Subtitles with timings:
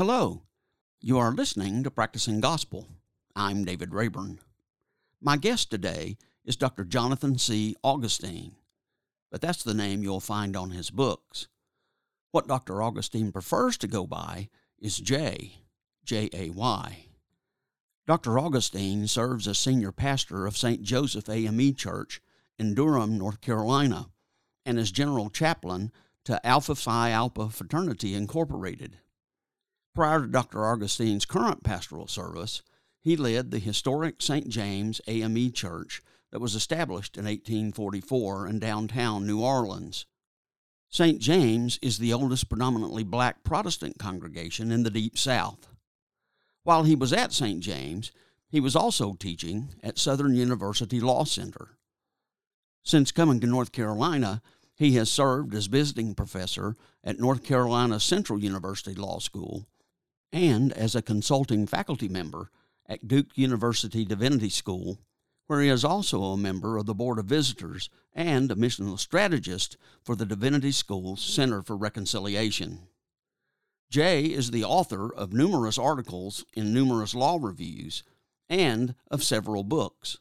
[0.00, 0.44] Hello.
[1.02, 2.88] You are listening to Practicing Gospel.
[3.36, 4.38] I'm David Rayburn.
[5.20, 6.86] My guest today is Dr.
[6.86, 7.76] Jonathan C.
[7.84, 8.56] Augustine,
[9.30, 11.48] but that's the name you'll find on his books.
[12.30, 12.80] What Dr.
[12.80, 15.56] Augustine prefers to go by is J,
[16.02, 17.04] J A Y.
[18.06, 18.38] Dr.
[18.38, 20.82] Augustine serves as senior pastor of St.
[20.82, 22.22] Joseph AME Church
[22.58, 24.06] in Durham, North Carolina,
[24.64, 25.92] and as general chaplain
[26.24, 28.96] to Alpha Phi Alpha Fraternity Incorporated.
[29.92, 30.64] Prior to Dr.
[30.64, 32.62] Augustine's current pastoral service,
[33.00, 34.48] he led the historic St.
[34.48, 40.06] James AME Church that was established in 1844 in downtown New Orleans.
[40.88, 41.20] St.
[41.20, 45.68] James is the oldest predominantly black Protestant congregation in the Deep South.
[46.62, 47.60] While he was at St.
[47.60, 48.12] James,
[48.48, 51.78] he was also teaching at Southern University Law Center.
[52.84, 54.40] Since coming to North Carolina,
[54.74, 59.66] he has served as visiting professor at North Carolina Central University Law School
[60.32, 62.50] and as a consulting faculty member
[62.86, 64.98] at Duke University Divinity School,
[65.46, 69.76] where he is also a member of the Board of Visitors and a missional strategist
[70.02, 72.86] for the Divinity School's Center for Reconciliation.
[73.90, 78.04] Jay is the author of numerous articles in numerous law reviews
[78.48, 80.18] and of several books.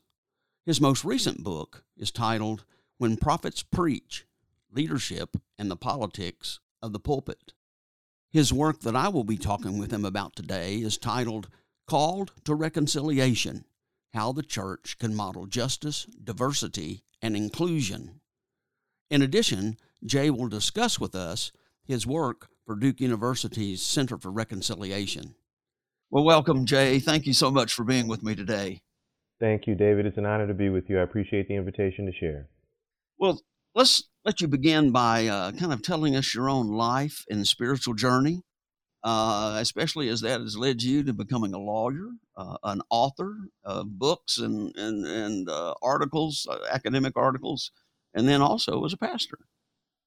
[0.66, 2.66] His most recent book is titled
[2.98, 4.26] When Prophets Preach
[4.72, 7.54] Leadership and the Politics of the Pulpit.
[8.32, 11.50] His work that I will be talking with him about today is titled
[11.88, 13.66] Called to Reconciliation
[14.14, 18.22] How the Church Can Model Justice, Diversity, and Inclusion.
[19.10, 21.52] In addition, Jay will discuss with us
[21.84, 25.34] his work for Duke University's Center for Reconciliation.
[26.12, 27.00] Well, welcome, Jay.
[27.00, 28.82] Thank you so much for being with me today.
[29.40, 30.06] Thank you, David.
[30.06, 31.00] It's an honor to be with you.
[31.00, 32.48] I appreciate the invitation to share.
[33.18, 33.42] Well,
[33.80, 37.94] let's let you begin by uh, kind of telling us your own life and spiritual
[37.94, 38.44] journey,
[39.06, 43.98] uh, especially as that has led you to becoming a lawyer, uh, an author of
[43.98, 47.72] books and and, and uh, articles, uh, academic articles,
[48.14, 49.40] and then also as a pastor.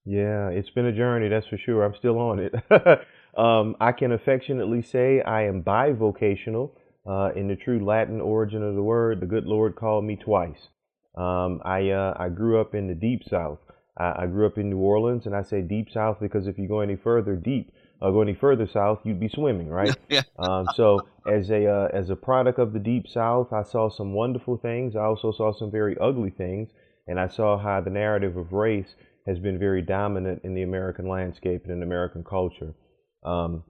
[0.04, 1.82] Yeah, it's been a journey, that's for sure.
[1.82, 2.54] I'm still on it.
[3.38, 6.72] um, I can affectionately say I am bivocational.
[7.04, 10.68] Uh, in the true Latin origin of the word, the good Lord called me twice.
[11.16, 13.58] Um, I uh, I grew up in the deep South.
[13.98, 16.66] I, I, grew up in New Orleans, and I say deep South because if you
[16.66, 17.70] go any further deep,
[18.02, 19.94] uh, go any further south, you'd be swimming, right?
[20.08, 20.22] yeah.
[20.38, 24.12] Um, so as a uh, as a product of the deep South, I saw some
[24.12, 24.96] wonderful things.
[24.96, 26.70] I also saw some very ugly things,
[27.06, 28.94] and I saw how the narrative of race
[29.26, 32.74] has been very dominant in the American landscape and in American culture.
[33.24, 33.62] Um,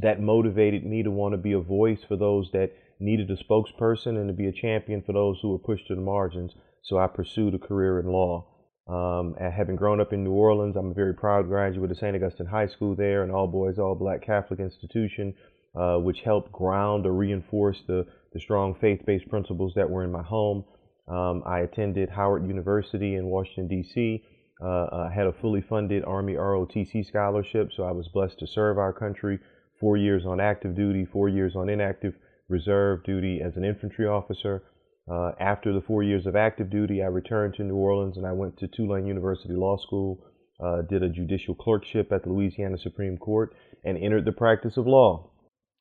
[0.00, 4.18] that motivated me to want to be a voice for those that needed a spokesperson
[4.18, 6.52] and to be a champion for those who were pushed to the margins.
[6.86, 8.46] So I pursued a career in law.
[8.86, 12.14] Um, having grown up in New Orleans, I'm a very proud graduate of St.
[12.14, 15.34] Augustine High School there, an all boys, all black Catholic institution,
[15.74, 20.12] uh, which helped ground or reinforce the, the strong faith based principles that were in
[20.12, 20.64] my home.
[21.08, 24.22] Um, I attended Howard University in Washington, D.C.
[24.62, 28.78] Uh, I had a fully funded Army ROTC scholarship, so I was blessed to serve
[28.78, 29.40] our country
[29.80, 32.14] four years on active duty, four years on inactive
[32.48, 34.62] reserve duty as an infantry officer.
[35.08, 38.32] Uh, after the four years of active duty, I returned to New Orleans and I
[38.32, 40.24] went to Tulane University Law School,
[40.58, 44.86] uh, did a judicial clerkship at the Louisiana Supreme Court, and entered the practice of
[44.86, 45.30] law.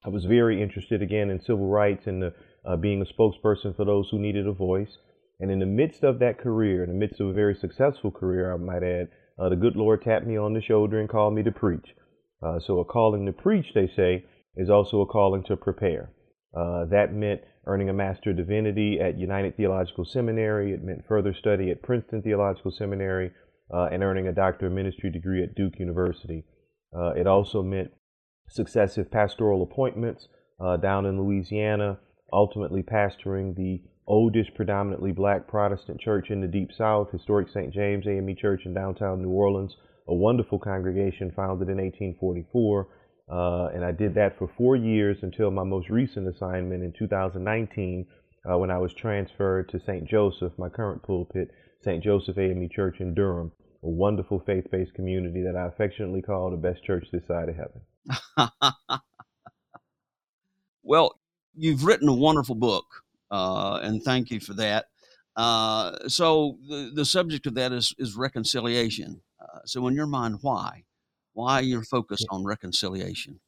[0.05, 2.31] I was very interested again in civil rights and
[2.63, 4.97] uh, being a spokesperson for those who needed a voice.
[5.39, 8.53] And in the midst of that career, in the midst of a very successful career,
[8.53, 11.41] I might add, uh, the good Lord tapped me on the shoulder and called me
[11.43, 11.95] to preach.
[12.43, 14.25] Uh, so a calling to preach, they say,
[14.55, 16.11] is also a calling to prepare.
[16.55, 20.71] Uh, that meant earning a Master of Divinity at United Theological Seminary.
[20.71, 23.31] It meant further study at Princeton Theological Seminary
[23.73, 26.45] uh, and earning a Doctor of Ministry degree at Duke University.
[26.95, 27.91] Uh, it also meant
[28.47, 30.27] successive pastoral appointments
[30.59, 31.99] uh, down in Louisiana,
[32.31, 37.73] ultimately pastoring the oldest predominantly black Protestant church in the Deep South, historic St.
[37.73, 39.75] James AME Church in downtown New Orleans,
[40.07, 42.87] a wonderful congregation founded in 1844
[43.29, 48.05] uh, and I did that for four years until my most recent assignment in 2019
[48.49, 50.07] uh, when I was transferred to St.
[50.07, 51.49] Joseph, my current pulpit,
[51.83, 52.03] St.
[52.03, 53.51] Joseph AME Church in Durham,
[53.83, 57.55] a wonderful faith based community that I affectionately call the best church this side of
[57.55, 58.61] heaven.
[60.83, 61.19] well,
[61.55, 62.85] you've written a wonderful book,
[63.31, 64.85] uh, and thank you for that.
[65.35, 69.21] Uh, so, the, the subject of that is, is reconciliation.
[69.39, 70.83] Uh, so, in your mind, why?
[71.35, 73.39] Why you're focused on reconciliation.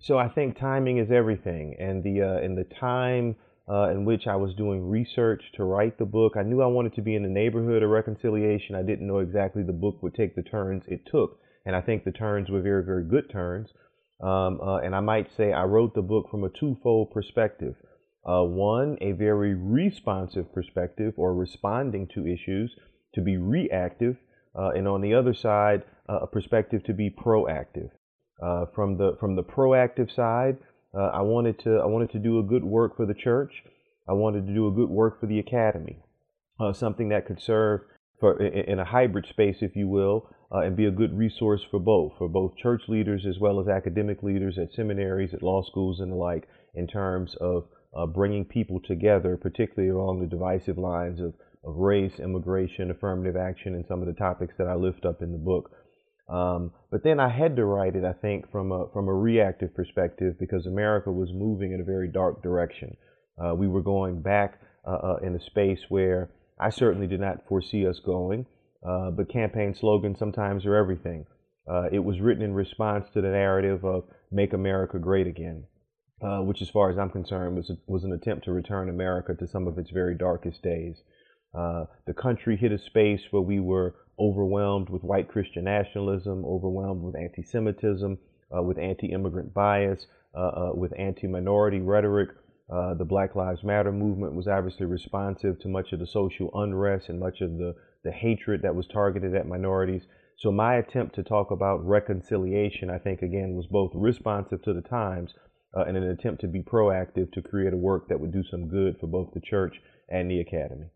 [0.00, 3.36] So I think timing is everything, and the uh, in the time
[3.68, 6.94] uh, in which I was doing research to write the book, I knew I wanted
[6.94, 8.74] to be in the neighborhood of reconciliation.
[8.74, 12.04] I didn't know exactly the book would take the turns it took, and I think
[12.04, 13.68] the turns were very very good turns.
[14.22, 17.74] Um, uh, and I might say I wrote the book from a twofold perspective.
[18.24, 22.74] Uh, one, a very responsive perspective or responding to issues
[23.14, 24.16] to be reactive.
[24.54, 25.82] Uh, and on the other side,
[26.22, 27.90] a perspective to be proactive.
[28.42, 30.56] Uh, from the from the proactive side,
[30.94, 33.52] uh, I wanted to I wanted to do a good work for the church.
[34.08, 35.98] I wanted to do a good work for the academy,
[36.72, 37.82] something that could serve
[38.20, 41.80] for in a hybrid space, if you will, uh, and be a good resource for
[41.80, 46.00] both, for both church leaders as well as academic leaders at seminaries, at law schools,
[46.00, 47.64] and the like, in terms of
[47.96, 51.34] uh, bringing people together, particularly along the divisive lines of,
[51.64, 55.32] of race, immigration, affirmative action, and some of the topics that I lift up in
[55.32, 55.70] the book.
[56.30, 59.74] Um, but then I had to write it, I think, from a from a reactive
[59.74, 62.96] perspective because America was moving in a very dark direction.
[63.36, 67.46] Uh, we were going back uh, uh, in a space where I certainly did not
[67.48, 68.46] foresee us going.
[68.86, 71.26] Uh, but campaign slogans sometimes are everything.
[71.70, 75.64] Uh, it was written in response to the narrative of "Make America Great Again,"
[76.22, 79.34] uh, which, as far as I'm concerned, was a, was an attempt to return America
[79.34, 81.02] to some of its very darkest days.
[81.52, 87.16] The country hit a space where we were overwhelmed with white Christian nationalism, overwhelmed with
[87.16, 88.18] anti-Semitism,
[88.56, 92.30] uh, with anti-immigrant bias, uh, with anti-minority rhetoric.
[92.68, 97.18] the Black Lives Matter movement was obviously responsive to much of the social unrest and
[97.18, 100.02] much of the the hatred that was targeted at minorities.
[100.38, 104.80] So my attempt to talk about reconciliation, I think, again, was both responsive to the
[104.80, 105.34] times
[105.76, 108.68] uh, and an attempt to be proactive to create a work that would do some
[108.68, 109.76] good for both the church
[110.08, 110.86] and the academy.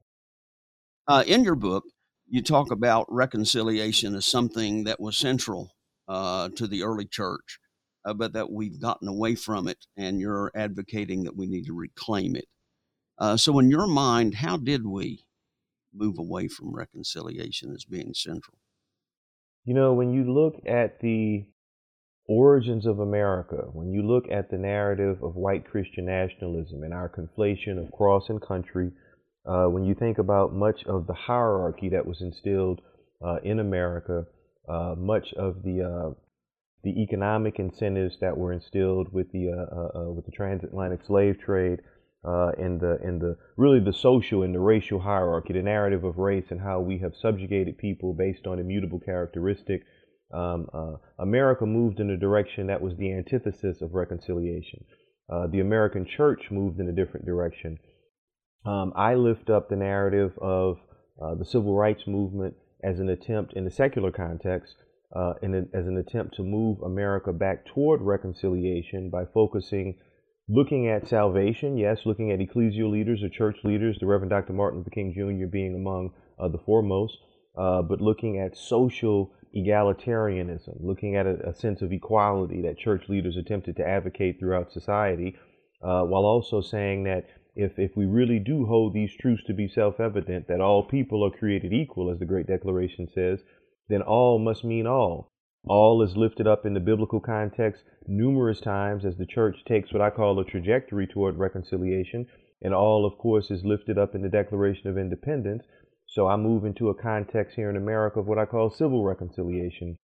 [1.06, 1.84] Uh, in your book,
[2.28, 5.72] you talk about reconciliation as something that was central
[6.08, 7.58] uh, to the early church,
[8.04, 11.74] uh, but that we've gotten away from it, and you're advocating that we need to
[11.74, 12.46] reclaim it.
[13.18, 15.24] Uh, so, in your mind, how did we
[15.94, 18.58] move away from reconciliation as being central?
[19.64, 21.46] You know, when you look at the
[22.26, 27.08] origins of America, when you look at the narrative of white Christian nationalism and our
[27.08, 28.90] conflation of cross and country,
[29.46, 32.81] uh, when you think about much of the hierarchy that was instilled
[33.25, 34.26] uh, in America,
[34.69, 36.14] uh, much of the uh,
[36.82, 41.81] the economic incentives that were instilled with the uh, uh, with the transatlantic slave trade,
[42.58, 46.46] in the in the really the social and the racial hierarchy, the narrative of race
[46.50, 49.82] and how we have subjugated people based on immutable characteristic.
[50.32, 50.67] Um,
[51.19, 54.85] America moved in a direction that was the antithesis of reconciliation.
[55.29, 57.79] The American church moved in a different direction.
[58.64, 60.78] Um, I lift up the narrative of
[61.20, 64.76] uh, the civil rights movement as an attempt in the secular context,
[65.14, 69.96] uh, a, as an attempt to move America back toward reconciliation by focusing
[70.49, 74.53] looking at salvation, yes, looking at ecclesial leaders or church leaders, the Reverend Dr.
[74.53, 75.46] Martin Luther King Jr.
[75.46, 77.17] being among uh, the foremost,
[77.56, 83.05] uh, but looking at social egalitarianism, looking at a, a, sense of equality that church
[83.08, 85.36] leaders attempted to advocate throughout society,
[85.82, 87.24] uh, while also saying that
[87.56, 91.25] if, if we really do hold these truths to be self evident, that all people
[91.25, 93.41] are created equal, as the Great Declaration says,
[93.89, 95.31] then all must mean all.
[95.67, 100.03] All is lifted up in the biblical context numerous times as the church takes what
[100.03, 102.27] I call a trajectory toward reconciliation.
[102.61, 105.65] And all, of course, is lifted up in the Declaration of Independence.
[106.06, 109.96] So I move into a context here in America of what I call civil reconciliation,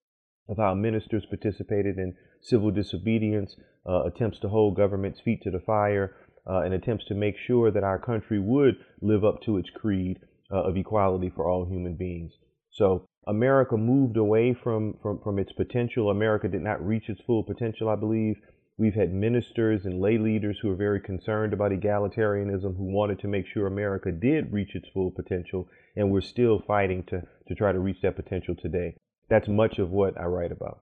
[0.47, 3.55] of how ministers participated in civil disobedience,
[3.87, 6.15] uh, attempts to hold government's feet to the fire,
[6.47, 10.19] uh, and attempts to make sure that our country would live up to its creed
[10.51, 12.33] uh, of equality for all human beings.
[12.71, 16.09] So America moved away from, from, from its potential.
[16.09, 18.37] America did not reach its full potential, I believe.
[18.77, 23.27] We've had ministers and lay leaders who are very concerned about egalitarianism, who wanted to
[23.27, 25.67] make sure America did reach its full potential,
[25.97, 28.95] and we're still fighting to, to try to reach that potential today.
[29.29, 30.79] That's much of what I write about.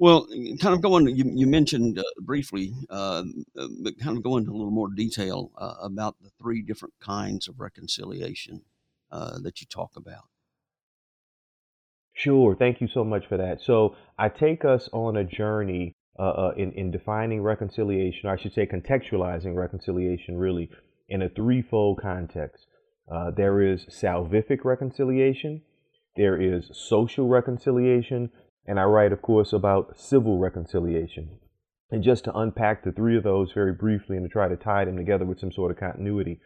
[0.00, 0.26] Well,
[0.62, 3.22] kind of going, you, you mentioned uh, briefly, uh,
[3.82, 7.48] but kind of go into a little more detail uh, about the three different kinds
[7.48, 8.62] of reconciliation
[9.12, 10.24] uh, that you talk about.
[12.14, 12.56] Sure.
[12.56, 13.60] Thank you so much for that.
[13.60, 18.38] So I take us on a journey uh, uh, in, in defining reconciliation, or I
[18.38, 20.70] should say contextualizing reconciliation really
[21.10, 22.66] in a threefold context.
[23.36, 25.60] There is salvific reconciliation,
[26.16, 28.30] there is social reconciliation,
[28.70, 31.28] and I write, of course, about civil reconciliation.
[31.90, 34.84] And just to unpack the three of those very briefly and to try to tie
[34.84, 36.38] them together with some sort of continuity,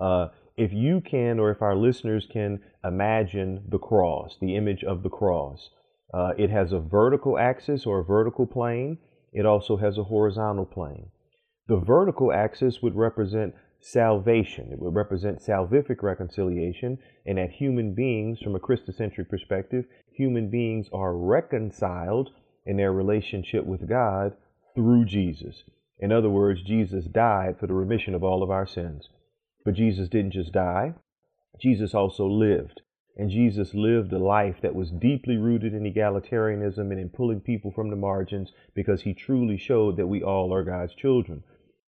[0.00, 5.02] uh, if you can, or if our listeners can imagine the cross, the image of
[5.02, 5.68] the cross,
[6.14, 8.96] uh, it has a vertical axis or a vertical plane.
[9.34, 11.10] It also has a horizontal plane.
[11.68, 14.72] The vertical axis would represent salvation.
[14.72, 19.84] It would represent salvific reconciliation, and that human beings, from a Christocentric perspective,
[20.16, 22.30] human beings are reconciled
[22.64, 24.34] in their relationship with God
[24.74, 25.64] through Jesus.
[25.98, 29.08] In other words, Jesus died for the remission of all of our sins.
[29.64, 30.94] But Jesus didn't just die,
[31.60, 32.82] Jesus also lived.
[33.16, 37.70] And Jesus lived a life that was deeply rooted in egalitarianism and in pulling people
[37.70, 41.42] from the margins because he truly showed that we all are God's children.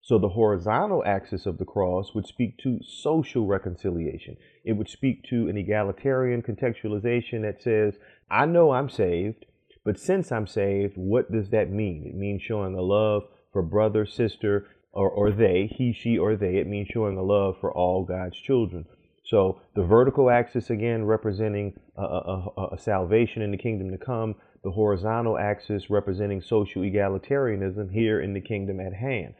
[0.01, 4.37] So the horizontal axis of the cross would speak to social reconciliation.
[4.63, 7.97] It would speak to an egalitarian contextualization that says,
[8.29, 9.45] I know I'm saved,
[9.83, 12.05] but since I'm saved, what does that mean?
[12.05, 16.55] It means showing a love for brother, sister, or, or they, he, she, or they.
[16.55, 18.85] It means showing a love for all God's children.
[19.25, 24.35] So the vertical axis again representing a, a, a, salvation in the kingdom to come,
[24.63, 29.33] the horizontal axis representing social egalitarianism here in the kingdom at hand.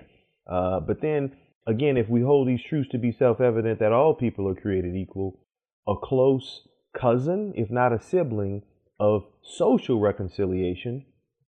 [0.49, 1.35] Uh, but then
[1.67, 5.39] again, if we hold these truths to be self-evident that all people are created equal,
[5.87, 6.67] a close
[6.99, 8.63] cousin, if not a sibling,
[8.99, 11.05] of social reconciliation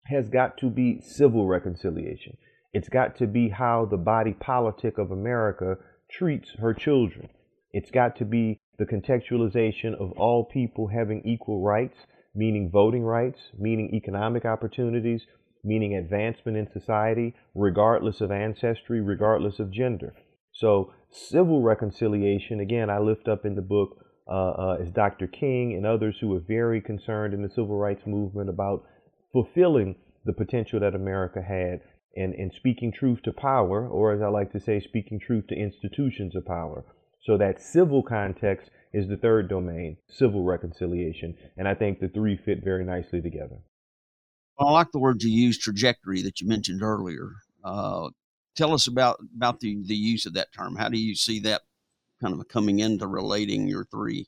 [0.05, 2.37] has got to be civil reconciliation.
[2.73, 5.77] It's got to be how the body politic of America
[6.09, 7.29] treats her children.
[7.71, 11.97] It's got to be the contextualization of all people having equal rights,
[12.35, 15.25] meaning voting rights, meaning economic opportunities,
[15.63, 20.13] meaning advancement in society, regardless of ancestry, regardless of gender.
[20.51, 25.27] So, civil reconciliation, again, I lift up in the book uh, uh, is Dr.
[25.27, 28.85] King and others who were very concerned in the civil rights movement about
[29.31, 31.81] fulfilling the potential that America had
[32.15, 35.55] and, and speaking truth to power, or as I like to say, speaking truth to
[35.55, 36.85] institutions of power.
[37.23, 41.35] So that civil context is the third domain, civil reconciliation.
[41.57, 43.57] And I think the three fit very nicely together.
[44.59, 47.31] I like the word you used, trajectory, that you mentioned earlier.
[47.63, 48.09] Uh,
[48.55, 50.75] tell us about, about the, the use of that term.
[50.75, 51.63] How do you see that
[52.23, 54.27] kind of coming into relating your three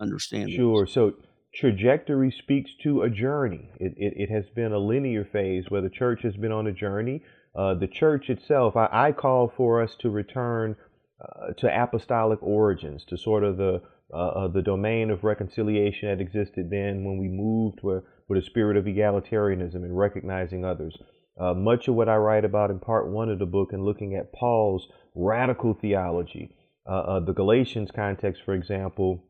[0.00, 0.56] understandings?
[0.56, 0.86] Sure.
[0.86, 1.14] So
[1.54, 3.68] trajectory speaks to a journey.
[3.78, 6.72] It, it, it, has been a linear phase where the church has been on a
[6.72, 7.22] journey.
[7.54, 10.76] Uh, the church itself, I, I, call for us to return
[11.20, 13.82] uh, to apostolic origins, to sort of the
[14.14, 18.44] uh, uh, the domain of reconciliation that existed then when we moved with, with a
[18.44, 20.94] spirit of egalitarianism and recognizing others.
[21.40, 24.14] Uh, much of what I write about in part one of the book and looking
[24.14, 26.54] at Paul's radical theology,
[26.86, 29.24] uh, the Galatians context, for example,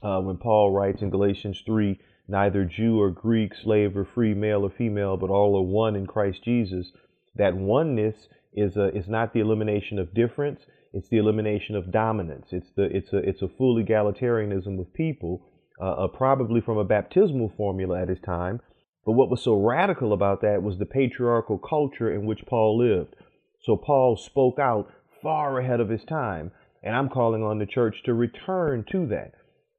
[0.00, 1.98] when Paul writes in Galatians 3,
[2.28, 6.06] neither Jew or Greek, slave or free, male or female, but all are one in
[6.06, 6.92] Christ Jesus,
[7.34, 10.60] that oneness is, a, is not the elimination of difference,
[10.96, 12.46] it's the elimination of dominance.
[12.52, 15.42] It's the it's a it's a full egalitarianism of people,
[15.78, 18.60] uh, uh, probably from a baptismal formula at his time.
[19.04, 23.14] But what was so radical about that was the patriarchal culture in which Paul lived.
[23.62, 24.90] So Paul spoke out
[25.22, 26.50] far ahead of his time,
[26.86, 29.32] and I'm calling on the church to return to that.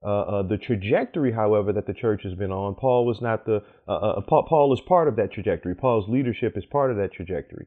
[0.05, 3.63] Uh, uh, the trajectory, however, that the church has been on, Paul was not the.
[3.87, 5.73] Uh, uh Paul, Paul is part of that trajectory.
[5.73, 7.65] Paul's leadership is part of that trajectory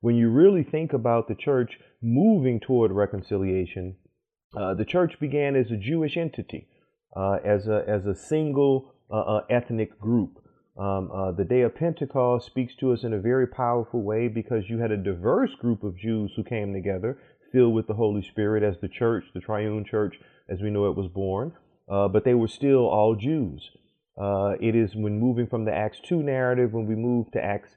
[0.00, 3.96] when you really think about the church moving toward reconciliation,
[4.56, 6.68] uh, the church began as a Jewish entity,
[7.16, 10.38] uh, as, a, as a single uh, uh ethnic group.
[10.78, 14.64] Um, uh, the day of Pentecost speaks to us in a very powerful way because
[14.68, 17.18] you had a diverse group of Jews who came together,
[17.52, 20.16] filled with the Holy Spirit, as the church, the triune church,
[20.48, 21.52] as we know it, was born.
[21.88, 23.70] Uh, but they were still all Jews.
[24.60, 27.70] it is when moving from the Acts 2 narrative, when we move to Acts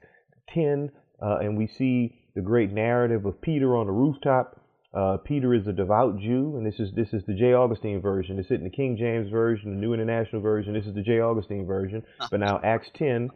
[0.50, 0.90] 10,
[1.22, 4.60] uh, and we see the great narrative of Peter on the rooftop.
[4.92, 7.52] Uh, Peter is a devout Jew, and this is this is the J.
[7.52, 8.38] Augustine version.
[8.38, 10.72] It's in the King James version, the New International version.
[10.72, 11.20] This is the J.
[11.20, 12.02] Augustine version.
[12.30, 13.30] But now Acts 10,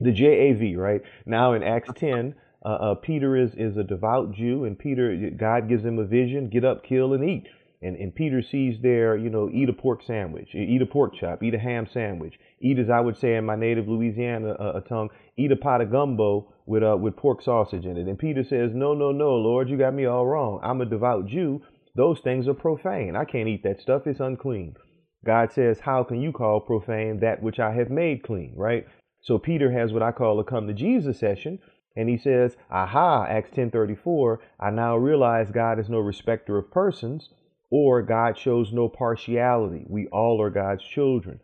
[0.00, 1.02] the JAV, right?
[1.24, 2.34] Now in Acts 10,
[2.64, 6.48] uh, uh, Peter is is a devout Jew, and Peter God gives him a vision:
[6.48, 7.46] get up, kill, and eat.
[7.82, 11.42] And, and Peter sees there, you know, eat a pork sandwich, eat a pork chop,
[11.42, 15.10] eat a ham sandwich, eat, as I would say in my native Louisiana uh, tongue,
[15.36, 18.08] eat a pot of gumbo with uh, with pork sausage in it.
[18.08, 20.60] And Peter says, No, no, no, Lord, you got me all wrong.
[20.62, 21.62] I'm a devout Jew.
[21.94, 23.14] Those things are profane.
[23.14, 24.06] I can't eat that stuff.
[24.06, 24.76] It's unclean.
[25.24, 28.54] God says, How can you call profane that which I have made clean?
[28.56, 28.86] Right?
[29.22, 31.58] So Peter has what I call a come to Jesus session.
[31.96, 37.32] And he says, Aha, Acts 10:34, I now realize God is no respecter of persons,
[37.70, 39.86] or God shows no partiality.
[39.88, 41.40] We all are God's children.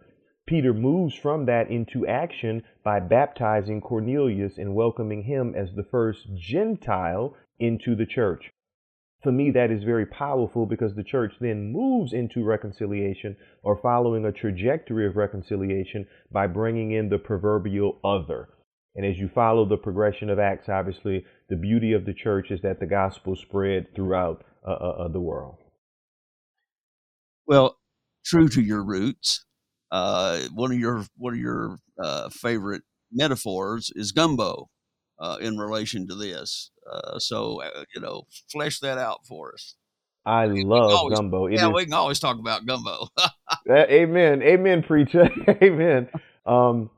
[0.46, 6.34] Peter moves from that into action by baptizing Cornelius and welcoming him as the first
[6.34, 8.52] Gentile into the church.
[9.22, 14.24] For me, that is very powerful because the church then moves into reconciliation or following
[14.24, 18.48] a trajectory of reconciliation by bringing in the proverbial other.
[18.94, 22.60] And as you follow the progression of Acts, obviously, the beauty of the church is
[22.62, 25.56] that the gospel spread throughout uh, uh, uh the world.
[27.46, 27.78] Well,
[28.24, 29.44] true to your roots,
[29.90, 34.68] uh, one of your one of your uh, favorite metaphors is gumbo
[35.18, 36.70] uh, in relation to this.
[36.90, 39.76] Uh, so, uh, you know, flesh that out for us.
[40.24, 41.46] I love always, gumbo.
[41.46, 43.08] It yeah, is, we can always talk about gumbo.
[43.70, 44.42] amen.
[44.42, 45.28] Amen, preacher.
[45.62, 46.08] amen.
[46.46, 46.90] Um,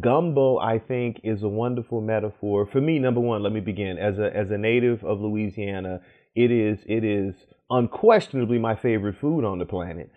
[0.00, 2.66] gumbo, I think, is a wonderful metaphor.
[2.66, 3.98] For me, number one, let me begin.
[3.98, 6.00] As a as a native of Louisiana,
[6.34, 7.34] it is it is
[7.70, 10.10] unquestionably my favorite food on the planet.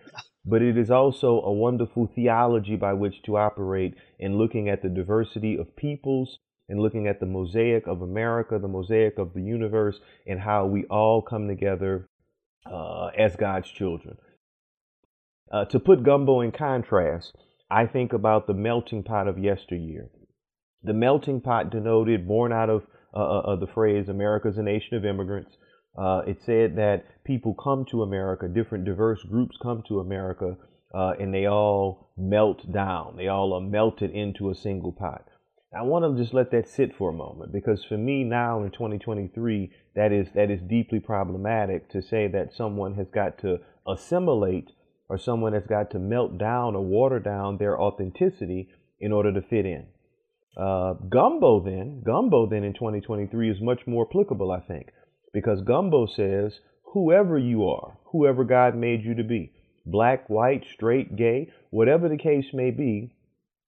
[0.45, 4.89] But it is also a wonderful theology by which to operate in looking at the
[4.89, 6.37] diversity of peoples
[6.69, 10.83] and looking at the mosaic of America, the mosaic of the universe, and how we
[10.85, 12.07] all come together
[12.71, 14.17] uh, as God's children.
[15.51, 17.35] Uh, to put gumbo in contrast,
[17.75, 20.09] I think about the melting pot of yesteryear.
[20.81, 24.95] The melting pot denoted, born out of uh, uh, uh the phrase America's a nation
[24.95, 25.51] of immigrants.
[25.97, 30.55] Uh, it said that people come to America, different diverse groups come to America,
[30.93, 33.17] uh, and they all melt down.
[33.17, 35.25] They all are melted into a single pot.
[35.77, 38.71] I want to just let that sit for a moment because for me now in
[38.71, 44.69] 2023, that is that is deeply problematic to say that someone has got to assimilate
[45.09, 48.69] or someone that's got to melt down or water down their authenticity
[48.99, 49.85] in order to fit in.
[50.57, 54.87] Uh, gumbo then, gumbo then in 2023 is much more applicable, I think,
[55.33, 56.59] because gumbo says
[56.93, 59.51] whoever you are, whoever God made you to be,
[59.85, 63.11] black, white, straight, gay, whatever the case may be,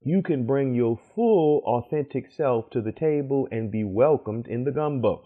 [0.02, 4.71] you can bring your full authentic self to the table and be welcomed in the
[4.71, 5.23] gumbo.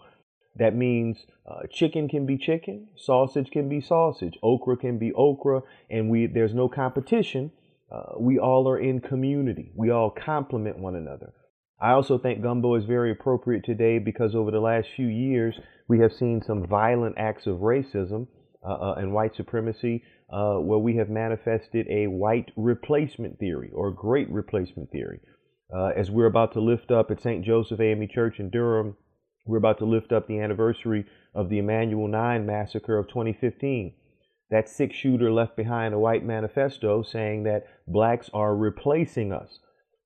[0.56, 5.62] That means uh, chicken can be chicken, sausage can be sausage, okra can be okra,
[5.90, 7.52] and we there's no competition.
[7.90, 9.70] Uh, we all are in community.
[9.74, 11.32] We all complement one another.
[11.80, 15.98] I also think gumbo is very appropriate today because over the last few years we
[15.98, 18.28] have seen some violent acts of racism
[18.64, 23.90] uh, uh and white supremacy uh, where we have manifested a white replacement theory or
[23.90, 25.20] great replacement theory.
[25.74, 27.44] Uh, as we're about to lift up at St.
[27.44, 28.96] Joseph AME Church in Durham,
[29.44, 33.94] we're about to lift up the anniversary of the Emanuel 9 massacre of 2015.
[34.50, 39.58] That six shooter left behind a white manifesto saying that blacks are replacing us.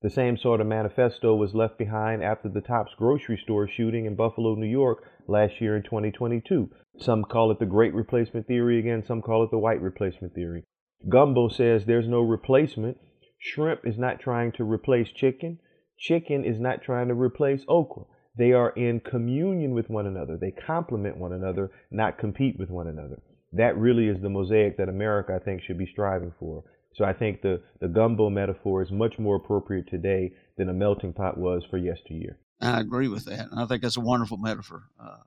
[0.02, 4.14] The same sort of manifesto was left behind after the Tops grocery store shooting in
[4.14, 6.70] Buffalo, New York last year in 2022.
[6.98, 10.64] Some call it the great replacement theory again, some call it the white replacement theory.
[11.08, 12.98] Gumbo says there's no replacement.
[13.38, 15.58] Shrimp is not trying to replace chicken.
[15.98, 18.04] Chicken is not trying to replace okra.
[18.36, 20.36] They are in communion with one another.
[20.36, 23.20] They complement one another, not compete with one another.
[23.52, 26.64] That really is the mosaic that America, I think, should be striving for.
[26.94, 31.12] So I think the, the gumbo metaphor is much more appropriate today than a melting
[31.12, 32.38] pot was for yesteryear.
[32.60, 33.48] I agree with that.
[33.54, 34.84] I think that's a wonderful metaphor.
[34.98, 35.18] Uh,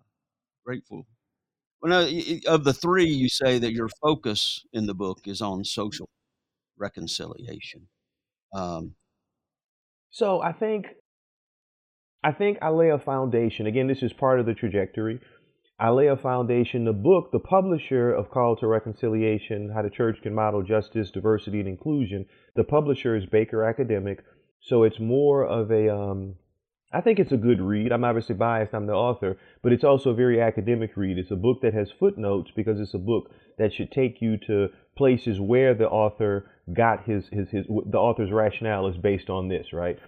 [0.66, 1.06] grateful
[1.82, 5.64] well, no, of the three, you say that your focus in the book is on
[5.64, 6.10] social
[6.78, 7.88] reconciliation.
[8.54, 8.96] Um,
[10.10, 10.88] so I think,
[12.24, 13.66] I think I lay a foundation.
[13.66, 15.22] Again, this is part of the trajectory.
[15.80, 16.84] I lay a foundation.
[16.84, 21.60] The book, the publisher of Call to Reconciliation: How the Church Can Model Justice, Diversity,
[21.60, 22.26] and Inclusion.
[22.56, 24.24] The publisher is Baker Academic,
[24.60, 26.36] so it's more of a um,
[26.92, 27.92] I think it's a good read.
[27.92, 31.20] I'm obviously biased, I'm the author, but it's also a very academic read.
[31.20, 33.30] It's a book that has footnotes because it's a book
[33.60, 38.32] that should take you to places where the author got his, his, his the author's
[38.32, 40.00] rationale is based on this, right?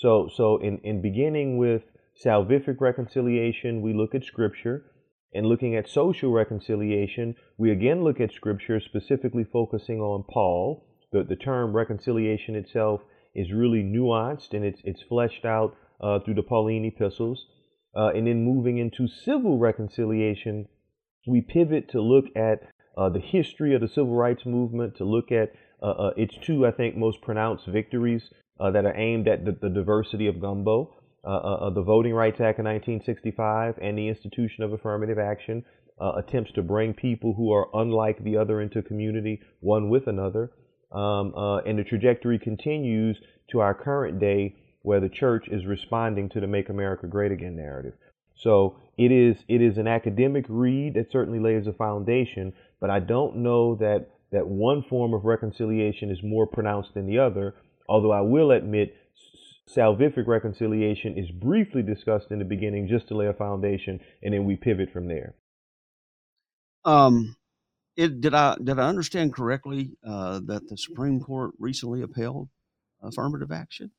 [0.00, 1.82] So, so in, in beginning with
[2.24, 4.86] salvific reconciliation, we look at scripture.
[5.34, 10.86] And looking at social reconciliation, we again look at scripture specifically focusing on Paul.
[11.12, 13.02] The, the term reconciliation itself
[13.34, 17.46] is really nuanced and it's, it's fleshed out uh, through the Pauline epistles.
[17.94, 20.66] Uh, and then moving into civil reconciliation,
[21.26, 22.62] we pivot to look at
[22.96, 26.66] uh, the history of the civil rights movement, to look at uh, uh, its two,
[26.66, 30.94] I think, most pronounced victories uh, that are aimed at the, the diversity of gumbo.
[31.22, 35.64] Uh, uh, uh, the Voting Rights Act of 1965 and the institution of affirmative action
[36.16, 40.50] attempts to bring people who are unlike the other into community, one with another.
[40.90, 41.34] Um,
[41.66, 43.18] and the trajectory continues
[43.50, 47.54] to our current day where the church is responding to the Make America Great Again
[47.54, 47.92] narrative.
[48.34, 53.00] So it is it is an academic read that certainly lays a foundation, but I
[53.00, 57.54] don't know that that one form of reconciliation is more pronounced than the other.
[57.90, 58.96] Although I will admit
[59.68, 64.44] salvific reconciliation is briefly discussed in the beginning just to lay a foundation, and then
[64.44, 65.34] we pivot from there.
[66.84, 67.36] Um,
[67.96, 72.48] it, did I did I understand correctly uh, that the Supreme Court recently upheld
[73.02, 73.90] affirmative action?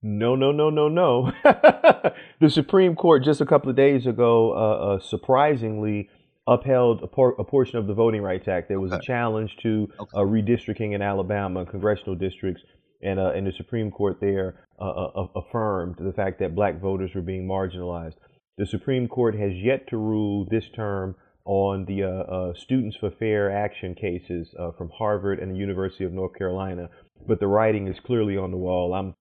[0.00, 1.32] No, no, no, no, no.
[2.40, 6.08] the Supreme Court just a couple of days ago, uh, uh, surprisingly,
[6.46, 8.68] upheld a, por- a, portion of the Voting Rights Act.
[8.68, 9.00] There was okay.
[9.00, 10.10] a challenge to okay.
[10.14, 12.62] uh, redistricting in Alabama, congressional districts.
[13.02, 17.10] And uh, and the Supreme Court there uh, uh, affirmed the fact that black voters
[17.14, 18.14] were being marginalized.
[18.56, 23.10] The Supreme Court has yet to rule this term on the uh, uh, Students for
[23.10, 26.90] Fair Action cases uh, from Harvard and the University of North Carolina,
[27.26, 28.92] but the writing is clearly on the wall.
[28.94, 29.14] I'm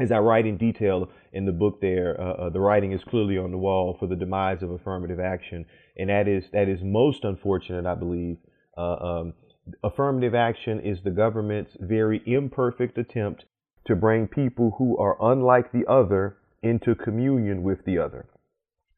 [0.00, 3.36] as I write in detail in the book there, uh, uh, the writing is clearly
[3.36, 7.24] on the wall for the demise of affirmative action, and that is that is most
[7.24, 8.38] unfortunate, I believe.
[8.76, 9.34] Um,
[9.82, 13.44] affirmative action is the government's very imperfect attempt
[13.86, 18.26] to bring people who are unlike the other into communion with the other.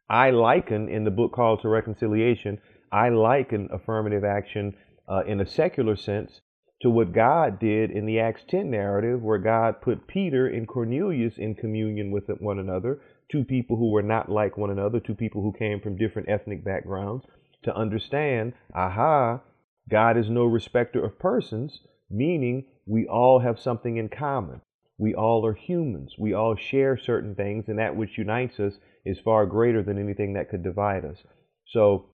[0.08, 2.58] I liken in the book called to reconciliation,
[2.90, 4.74] I liken affirmative action
[5.08, 6.40] uh, in a secular sense
[6.82, 11.34] to what God did in the Acts 10 narrative, where God put Peter and Cornelius
[11.36, 15.42] in communion with one another, two people who were not like one another, two people
[15.42, 17.24] who came from different ethnic backgrounds,
[17.62, 19.40] to understand, aha,
[19.90, 24.60] God is no respecter of persons, meaning we all have something in common.
[24.98, 26.14] We all are humans.
[26.18, 28.74] We all share certain things, and that which unites us
[29.04, 31.16] is far greater than anything that could divide us.
[31.66, 32.10] So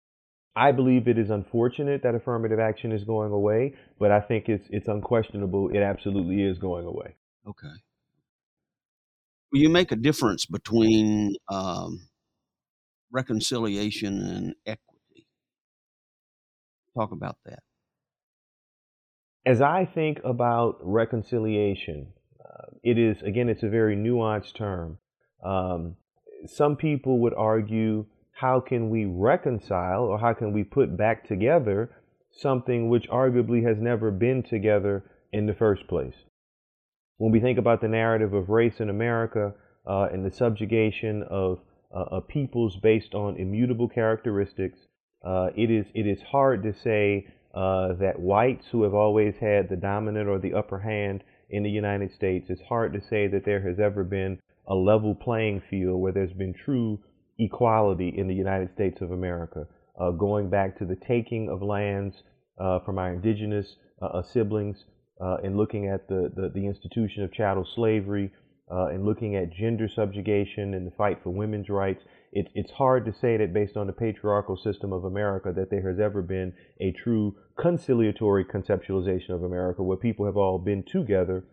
[0.55, 4.67] I believe it is unfortunate that affirmative action is going away, but I think it's
[4.71, 5.69] it's unquestionable.
[5.69, 7.17] It absolutely is going away.
[7.47, 7.75] Okay.
[9.53, 12.09] You make a difference between um,
[13.13, 15.27] reconciliation and equity.
[16.95, 17.61] Talk about that.
[19.47, 22.09] As I think about reconciliation,
[22.45, 24.99] uh, it is again it's a very nuanced term.
[25.41, 25.95] Um,
[26.47, 31.91] some people would argue how can we reconcile or how can we put back together
[32.33, 36.17] something which arguably has never been together in the first place?
[37.19, 39.55] When we think about the narrative of race in America
[39.87, 41.61] uh, and the subjugation of
[41.95, 44.81] uh, peoples based on immutable characteristics,
[45.25, 49.69] uh, it is it is hard to say uh, that whites who have always had
[49.71, 53.47] the dominant or the upper hand in the United States, it's hard to say that
[53.47, 54.39] there has ever been
[54.69, 56.99] a level playing field where there's been true
[57.39, 59.67] equality in the United States of America,
[59.99, 62.15] uh, going back to the taking of lands
[62.59, 63.67] uh, from our indigenous
[64.03, 64.77] uh, uh siblings
[65.21, 68.31] uh, and looking at the, the, the, institution of chattel slavery
[68.71, 72.03] uh, and looking at gender subjugation and the fight for women's rights.
[72.33, 75.89] It, it's hard to say that based on the patriarchal system of America that there
[75.89, 81.45] has ever been a true conciliatory conceptualization of America where people have all been together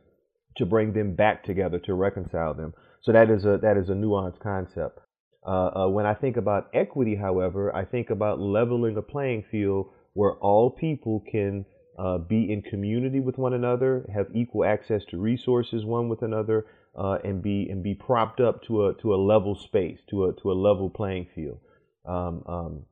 [0.58, 2.74] to bring them back together to reconcile them.
[3.02, 5.00] So that is a that is a nuanced concept.
[5.46, 9.88] Uh, uh, when I think about equity, however, I think about leveling a playing field
[10.14, 11.66] where all people can
[12.00, 16.66] uh, be in community with one another, have equal access to resources one with another,
[16.98, 20.34] uh, and be and be propped up to a to a level space, to a
[20.42, 21.60] to a level playing field.
[22.06, 22.86] Um, um,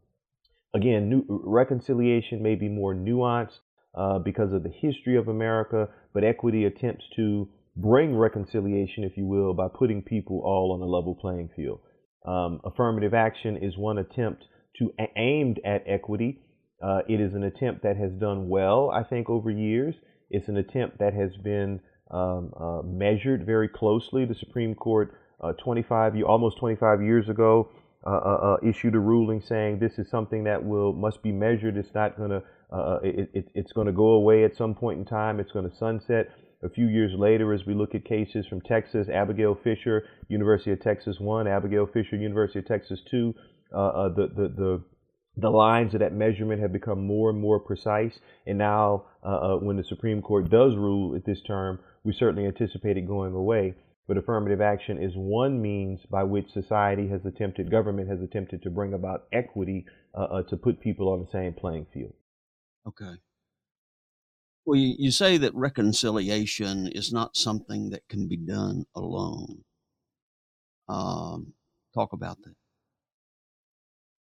[0.74, 3.60] again, new, reconciliation may be more nuanced
[3.96, 9.26] uh, because of the history of America, but equity attempts to bring reconciliation, if you
[9.26, 11.80] will, by putting people all on a level playing field.
[12.26, 14.44] Um, affirmative action is one attempt
[14.78, 16.40] to aimed at equity.
[16.82, 19.96] Uh, it is an attempt that has done well, I think, over years.
[20.30, 21.80] It's an attempt that has been
[22.12, 24.26] um, uh, measured very closely.
[24.26, 27.70] The Supreme Court, uh, 25, almost 25 years ago,
[28.06, 31.78] uh, uh, uh, issued a ruling saying this is something that will must be measured.
[31.78, 32.44] It's not going to
[33.04, 35.40] it, it, it's going to go away at some point in time.
[35.40, 36.30] It's going to sunset
[36.64, 40.82] a few years later as we look at cases from Texas, Abigail Fisher, University of
[40.82, 43.34] Texas 1, Abigail Fisher, University of Texas 2,
[43.74, 44.84] uh, uh, the, the, the,
[45.38, 48.20] the lines of that measurement have become more and more precise.
[48.46, 52.46] And now, uh, uh, when the Supreme Court does rule at this term, we certainly
[52.46, 53.76] anticipate it going away.
[54.08, 58.70] But affirmative action is one means by which society has attempted, government has attempted to
[58.70, 59.86] bring about equity
[60.16, 62.14] uh, uh, to put people on the same playing field.
[62.88, 63.14] Okay.
[64.66, 69.64] Well, you, you say that reconciliation is not something that can be done alone.
[70.88, 71.54] Um,
[71.94, 72.56] talk about that.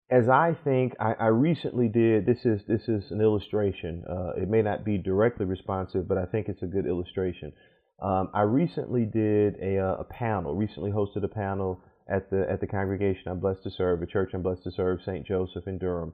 [0.09, 2.25] As I think, I, I, recently did.
[2.25, 4.05] This is this is an illustration.
[4.09, 7.51] Uh, it may not be directly responsive, but I think it's a good illustration.
[8.01, 10.55] Um, I recently did a, uh, a panel.
[10.55, 14.31] Recently hosted a panel at the at the congregation I'm blessed to serve, a church
[14.33, 15.25] I'm blessed to serve, St.
[15.25, 16.13] Joseph in Durham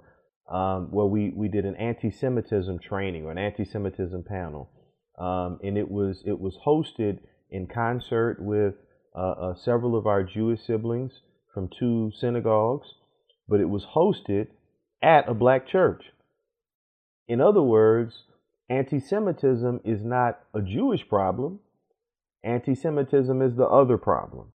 [0.50, 4.70] um, where we, we did an anti-Semitism training or an anti-Semitism panel,
[5.18, 7.20] um, and it was it was hosted
[7.50, 8.76] in concert with
[9.16, 11.12] uh, uh, several of our Jewish siblings
[11.54, 12.88] from two synagogues,
[13.48, 14.48] but it was hosted
[15.02, 16.04] at a black church.
[17.28, 18.24] In other words,
[18.70, 21.60] anti-Semitism is not a Jewish problem.
[22.44, 24.52] Anti-Semitism is the other problem.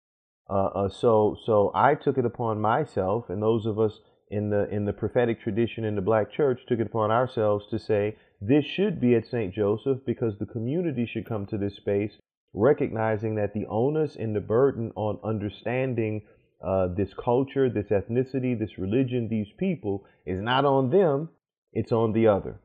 [0.51, 4.68] Uh, uh so so I took it upon myself, and those of us in the
[4.68, 8.64] in the prophetic tradition in the black church took it upon ourselves to say this
[8.64, 9.55] should be at St.
[9.55, 12.18] Joseph because the community should come to this space
[12.55, 16.22] recognizing that the onus and the burden on understanding
[16.64, 21.29] uh, this culture, this ethnicity, this religion, these people is not on them,
[21.72, 22.59] it's on the other.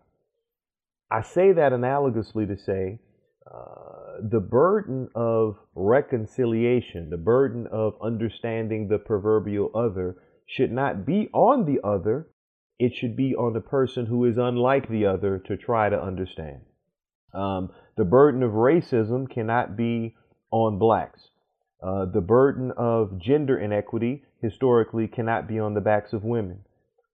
[1.12, 3.00] I say that analogously to say
[3.52, 11.30] uh, the burden of reconciliation, the burden of understanding the proverbial other, should not be
[11.34, 12.28] on the other,
[12.80, 16.62] it should be on the person who is unlike the other to try to understand.
[17.34, 20.16] Um, the burden of racism cannot be
[20.52, 21.30] on blacks.
[21.82, 26.60] Uh, the burden of gender inequity historically cannot be on the backs of women.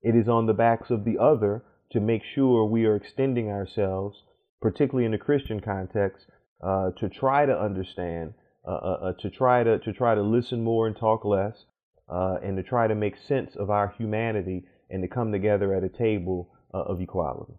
[0.02, 4.22] It is on the backs of the other to make sure we are extending ourselves,
[4.62, 6.26] particularly in the Christian context,
[6.62, 8.34] uh, to try to understand,
[8.68, 11.66] uh, uh, uh to try to to try to listen more and talk less,
[12.10, 15.84] uh, and to try to make sense of our humanity and to come together at
[15.84, 17.54] a table of equality.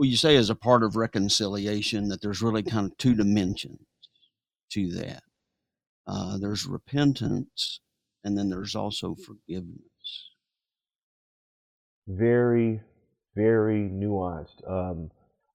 [0.00, 3.84] Well, you say as a part of reconciliation that there's really kind of two dimensions
[4.70, 5.22] to that.
[6.06, 7.80] Uh, there's repentance,
[8.24, 10.30] and then there's also forgiveness.
[12.08, 12.80] Very,
[13.40, 14.60] very nuanced.
[14.68, 15.10] Um,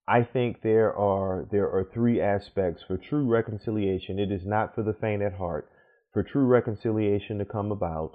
[0.07, 4.19] I think there are there are three aspects for true reconciliation.
[4.19, 5.69] It is not for the faint at heart.
[6.13, 8.11] For true reconciliation to come about,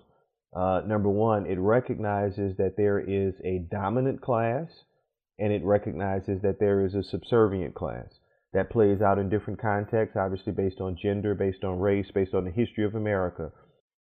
[0.56, 4.68] uh, number one, it recognizes that there is a dominant class,
[5.38, 8.08] and it recognizes that there is a subservient class
[8.52, 12.44] that plays out in different contexts, obviously based on gender, based on race, based on
[12.44, 13.52] the history of America.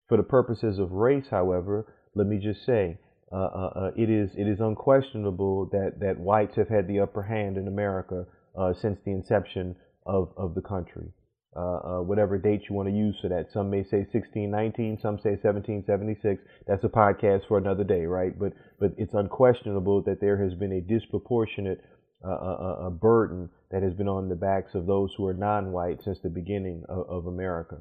[0.09, 2.99] For the purposes of race, however, let me just say,
[3.33, 7.23] uh, uh, uh, it is it is unquestionable that that whites have had the upper
[7.23, 8.25] hand in America
[8.57, 9.75] uh, since the inception
[10.07, 11.13] of of the country.
[11.57, 13.47] Uh, whatever date you want to use for that.
[13.51, 16.43] Some may say 1619, some say 1776.
[16.67, 18.39] That's a podcast for another day, right?
[18.39, 21.81] But but it's unquestionable that there has been a disproportionate
[22.23, 26.29] a burden that has been on the backs of those who are non-white since the
[26.29, 27.77] beginning of, of America.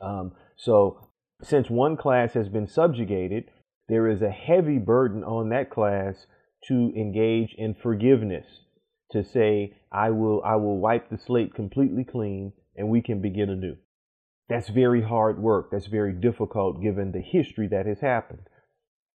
[0.00, 1.10] Um, so
[1.42, 3.44] since one class has been subjugated,
[3.90, 6.14] there is a heavy burden on that class
[6.68, 8.46] to engage in forgiveness,
[9.10, 13.50] to say, I will, I will wipe the slate completely clean and we can begin
[13.50, 13.74] anew.
[14.48, 15.70] That's very hard work.
[15.72, 18.46] That's very difficult given the history that has happened.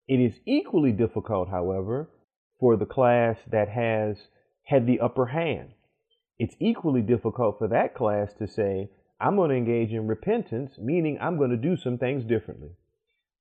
[0.07, 2.09] It is equally difficult, however,
[2.61, 4.19] for the class that has
[4.67, 5.71] had the upper hand.
[6.39, 11.19] It's equally difficult for that class to say, I'm going to engage in repentance, meaning
[11.21, 12.71] I'm going to do some things differently.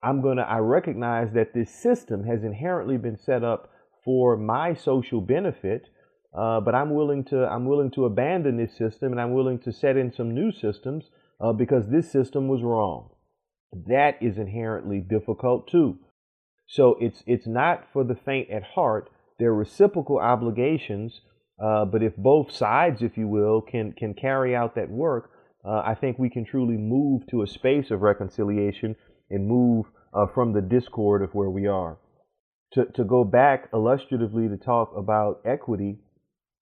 [0.01, 3.69] I'm going to, I recognize that this system has inherently been set up
[4.05, 5.89] for my social benefit,
[6.33, 9.73] uh, but I'm willing to, I'm willing to abandon this system and I'm willing to
[9.73, 11.05] set in some new systems
[11.41, 13.09] uh, because this system was wrong.
[13.87, 15.97] That is inherently difficult too.
[16.67, 19.09] So it's, it's not for the faint at heart.
[19.37, 21.21] They're reciprocal obligations,
[21.61, 25.31] uh, but if both sides, if you will, can, can carry out that work,
[25.65, 28.95] uh, I think we can truly move to a space of reconciliation
[29.29, 31.97] and move uh, from the discord of where we are.
[32.73, 35.97] To, to go back illustratively to talk about equity,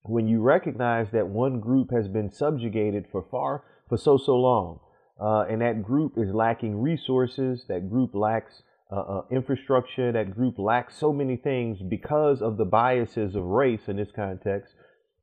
[0.04, 4.80] when you recognize that one group has been subjugated for far, for so, so long,
[5.20, 10.58] uh, and that group is lacking resources, that group lacks uh, uh, infrastructure, that group
[10.58, 14.74] lacks so many things because of the biases of race in this context.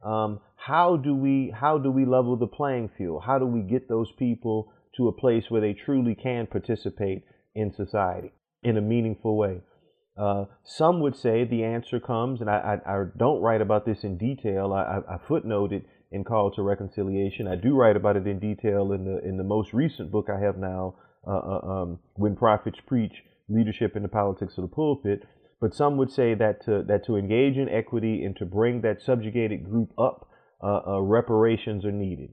[0.05, 3.23] Um, how do we how do we level the playing field?
[3.25, 7.23] How do we get those people to a place where they truly can participate
[7.55, 9.61] in society in a meaningful way.
[10.17, 14.05] Uh, some would say the answer comes, and I, I, I don't write about this
[14.05, 14.73] in detail.
[14.73, 17.49] I, I, footnote it in Call to Reconciliation.
[17.49, 20.41] I do write about it in detail in the in the most recent book I
[20.41, 20.95] have now,
[21.27, 23.13] uh, uh, um, When Prophets Preach:
[23.49, 25.25] Leadership in the Politics of the Pulpit.
[25.61, 29.01] But some would say that to, that to engage in equity and to bring that
[29.01, 30.29] subjugated group up,
[30.63, 32.31] uh, uh, reparations are needed.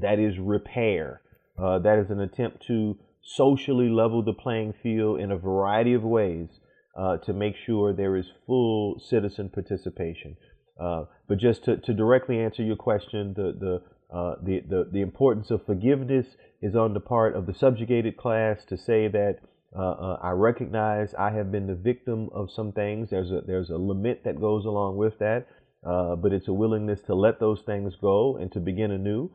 [0.00, 1.22] That is repair.
[1.58, 6.02] Uh, that is an attempt to socially level the playing field in a variety of
[6.02, 6.48] ways
[6.96, 10.36] uh, to make sure there is full citizen participation.
[10.80, 15.00] Uh, but just to, to directly answer your question, the, the, uh, the, the, the,
[15.00, 16.26] importance of forgiveness
[16.62, 19.36] is on the part of the subjugated class to say that
[19.76, 23.10] uh, uh, I recognize I have been the victim of some things.
[23.10, 25.46] There's a, there's a lament that goes along with that,
[25.86, 29.30] uh, but it's a willingness to let those things go and to begin anew.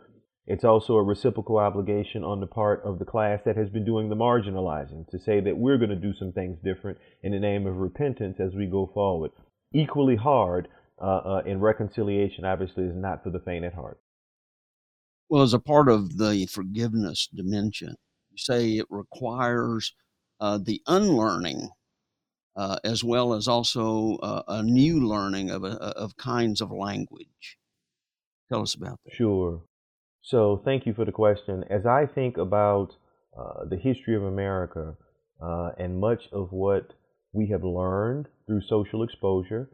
[0.47, 4.09] It's also a reciprocal obligation on the part of the class that has been doing
[4.09, 7.65] the marginalizing to say that we're going to do some things different in the name
[7.65, 9.31] of repentance as we go forward.
[9.73, 10.67] Equally hard
[11.01, 13.99] uh, uh, in reconciliation, obviously, is not for the faint at heart.
[15.29, 17.95] Well, as a part of the forgiveness dimension,
[18.29, 19.93] you say it requires
[20.39, 21.69] uh, the unlearning
[22.55, 27.57] uh, as well as also uh, a new learning of, a, of kinds of language.
[28.49, 29.13] Tell us about that.
[29.13, 29.63] Sure.
[30.27, 31.63] So, thank you for the question.
[31.69, 32.95] As I think about
[33.39, 34.95] uh, the history of America
[35.39, 36.93] uh, and much of what
[37.31, 39.69] we have learned through social exposure,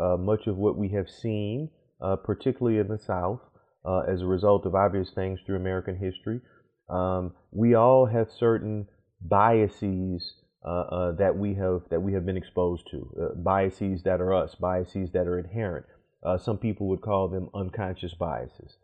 [0.00, 3.40] uh, much of what we have seen, uh, particularly in the South,
[3.84, 6.40] uh, as a result of obvious things through American history,
[6.88, 8.86] um, we all have certain
[9.20, 14.54] biases uh, that we have that we have been exposed to, biases that are us,
[14.54, 15.86] biases that are inherent.
[16.38, 18.76] some people would call them unconscious biases.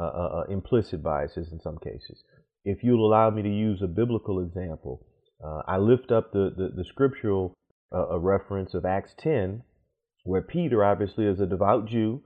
[0.00, 2.24] Uh, uh, uh, implicit biases in some cases.
[2.64, 5.06] If you'll allow me to use a biblical example,
[5.44, 7.52] uh, I lift up the, the, the scriptural
[7.92, 9.62] reference of Acts 10,
[10.24, 12.22] where Peter, obviously, is a devout Jew,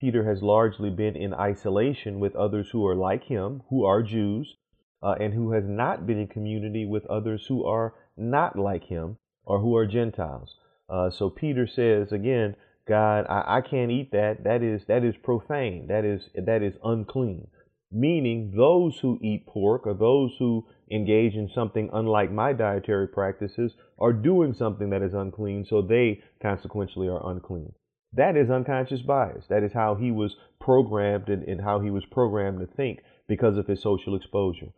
[0.00, 4.56] Peter has largely been in isolation with others who are like him, who are Jews,
[5.02, 9.18] uh, and who has not been in community with others who are not like him
[9.44, 10.56] or who are Gentiles.
[10.88, 12.56] Uh, so Peter says again,
[12.88, 14.44] God, I, I can't eat that.
[14.44, 15.86] That is that is profane.
[15.88, 17.48] That is that is unclean.
[17.92, 23.74] Meaning those who eat pork or those who engage in something unlike my dietary practices
[23.98, 27.72] are doing something that is unclean, so they consequentially are unclean.
[28.12, 29.46] That is unconscious bias.
[29.48, 33.58] That is how he was programmed and, and how he was programmed to think because
[33.58, 34.68] of his social exposure.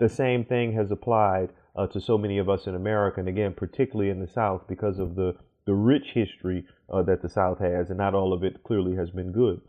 [0.00, 3.54] The same thing has applied uh, to so many of us in America, and again,
[3.56, 5.34] particularly in the South, because of the
[5.66, 9.10] the rich history uh, that the South has, and not all of it clearly has
[9.10, 9.60] been good.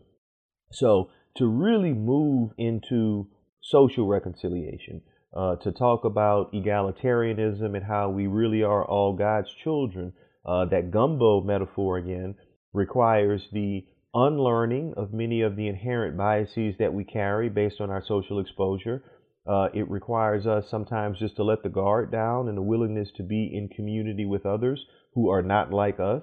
[0.72, 3.28] So, to really move into
[3.62, 5.02] social reconciliation,
[5.34, 10.14] uh, to talk about egalitarianism and how we really are all God's children,
[10.46, 12.36] uh, that gumbo metaphor again
[12.74, 18.04] requires the unlearning of many of the inherent biases that we carry based on our
[18.06, 19.04] social exposure.
[19.48, 23.24] Uh, it requires us sometimes just to let the guard down and a willingness to
[23.24, 26.22] be in community with others who are not like us,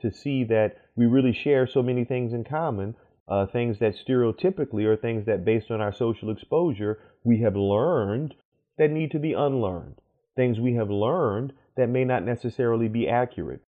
[0.00, 2.94] to see that we really share so many things in common,
[3.26, 8.34] uh, things that stereotypically are things that, based on our social exposure, we have learned
[8.76, 9.96] that need to be unlearned,
[10.36, 13.60] things we have learned that may not necessarily be accurate.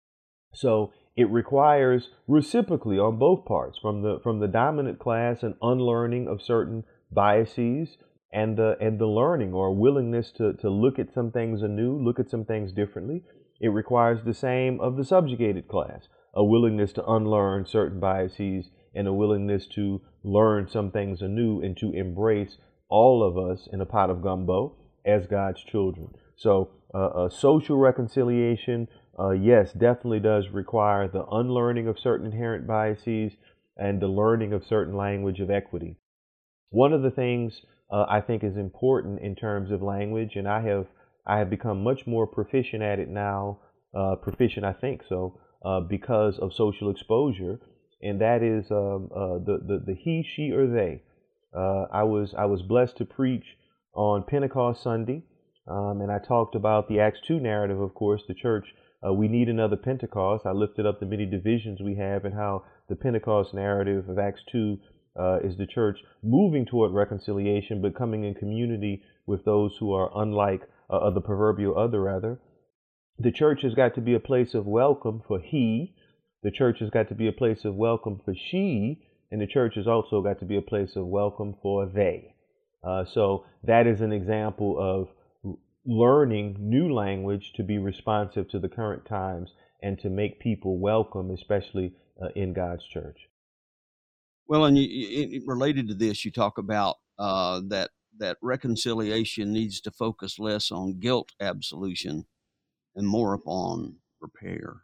[0.54, 6.28] So it requires reciprocally on both parts, from the from the dominant class, an unlearning
[6.28, 7.96] of certain biases
[8.32, 12.18] and the and the learning or willingness to, to look at some things anew, look
[12.18, 13.22] at some things differently,
[13.60, 19.08] it requires the same of the subjugated class a willingness to unlearn certain biases and
[19.08, 23.86] a willingness to learn some things anew and to embrace all of us in a
[23.86, 26.08] pot of gumbo as God's children.
[26.36, 28.88] So, uh, a social reconciliation,
[29.18, 33.32] uh, yes, definitely does require the unlearning of certain inherent biases
[33.76, 35.96] and the learning of certain language of equity.
[36.70, 40.62] One of the things uh, I think is important in terms of language, and I
[40.62, 40.86] have
[41.26, 43.60] I have become much more proficient at it now.
[43.94, 47.58] Uh, proficient, I think so, uh, because of social exposure,
[48.02, 51.02] and that is um, uh, the, the the he, she, or they.
[51.56, 53.44] Uh, I was I was blessed to preach
[53.94, 55.22] on Pentecost Sunday,
[55.66, 57.80] um, and I talked about the Acts two narrative.
[57.80, 58.66] Of course, the church.
[59.06, 60.44] Uh, we need another Pentecost.
[60.44, 64.42] I lifted up the many divisions we have and how the Pentecost narrative of Acts
[64.50, 64.78] 2
[65.16, 70.10] uh, is the church moving toward reconciliation, but coming in community with those who are
[70.14, 72.40] unlike uh, the proverbial other, rather.
[73.18, 75.94] The church has got to be a place of welcome for he.
[76.42, 79.02] The church has got to be a place of welcome for she.
[79.30, 82.34] And the church has also got to be a place of welcome for they.
[82.82, 85.08] Uh, so that is an example of
[85.84, 89.50] learning new language to be responsive to the current times
[89.82, 93.28] and to make people welcome, especially uh, in God's church.
[94.48, 99.90] Well, and you, related to this, you talk about uh, that that reconciliation needs to
[99.90, 102.24] focus less on guilt absolution
[102.96, 104.78] and more upon repair.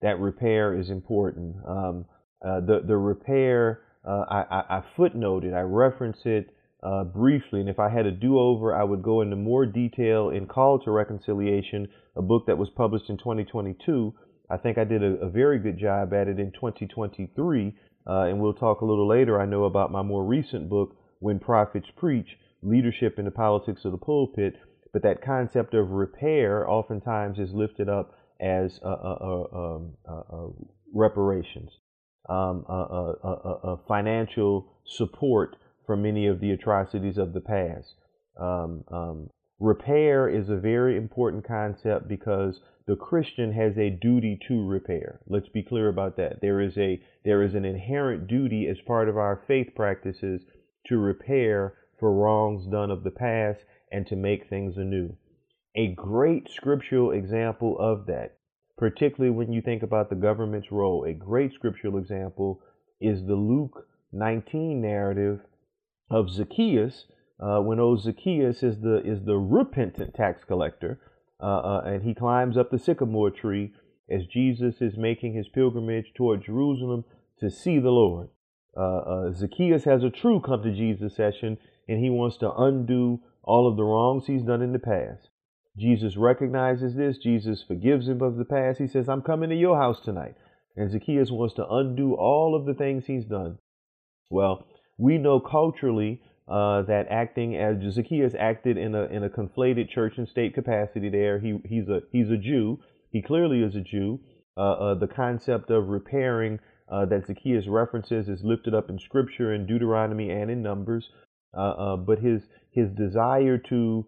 [0.00, 1.56] That repair is important.
[1.66, 2.06] Um,
[2.44, 6.48] uh, the the repair, uh, I, I, I, footnoted, I reference it
[6.82, 10.30] uh, briefly, and if I had a do over, I would go into more detail
[10.30, 14.14] in Call to Reconciliation, a book that was published in 2022.
[14.50, 17.74] I think I did a, a very good job at it in 2023,
[18.06, 19.40] uh, and we'll talk a little later.
[19.40, 23.92] I know about my more recent book, when prophets preach leadership in the politics of
[23.92, 24.54] the pulpit,
[24.92, 30.48] but that concept of repair oftentimes is lifted up as uh, uh, um, uh,
[30.92, 31.70] reparations,
[32.28, 32.64] um,
[33.86, 37.94] financial support for many of the atrocities of the past.
[38.38, 39.30] Um, um,
[39.62, 45.20] repair is a very important concept because the Christian has a duty to repair.
[45.28, 46.40] Let's be clear about that.
[46.40, 50.42] There is a there is an inherent duty as part of our faith practices
[50.88, 53.60] to repair for wrongs done of the past
[53.92, 55.16] and to make things anew.
[55.76, 58.38] A great scriptural example of that,
[58.76, 62.60] particularly when you think about the government's role, a great scriptural example
[63.00, 65.40] is the Luke 19 narrative
[66.10, 67.06] of Zacchaeus,
[67.42, 71.00] uh, when old Zacchaeus is the is the repentant tax collector,
[71.40, 73.72] uh, uh, and he climbs up the sycamore tree
[74.08, 77.04] as Jesus is making his pilgrimage toward Jerusalem
[77.40, 78.28] to see the Lord.
[78.76, 83.20] Uh, uh, Zacchaeus has a true come to Jesus session, and he wants to undo
[83.42, 85.28] all of the wrongs he's done in the past.
[85.76, 87.18] Jesus recognizes this.
[87.18, 88.78] Jesus forgives him of the past.
[88.78, 90.34] He says, I'm coming to your house tonight.
[90.76, 93.58] And Zacchaeus wants to undo all of the things he's done.
[94.30, 94.66] Well,
[94.98, 96.20] we know culturally
[96.52, 101.08] uh, that acting as Zacchaeus acted in a in a conflated church and state capacity.
[101.08, 102.78] There, he he's a he's a Jew.
[103.10, 104.20] He clearly is a Jew.
[104.54, 106.58] Uh, uh, the concept of repairing
[106.90, 111.08] uh, that Zacchaeus references is lifted up in Scripture in Deuteronomy and in Numbers.
[111.56, 114.06] Uh, uh, but his his desire to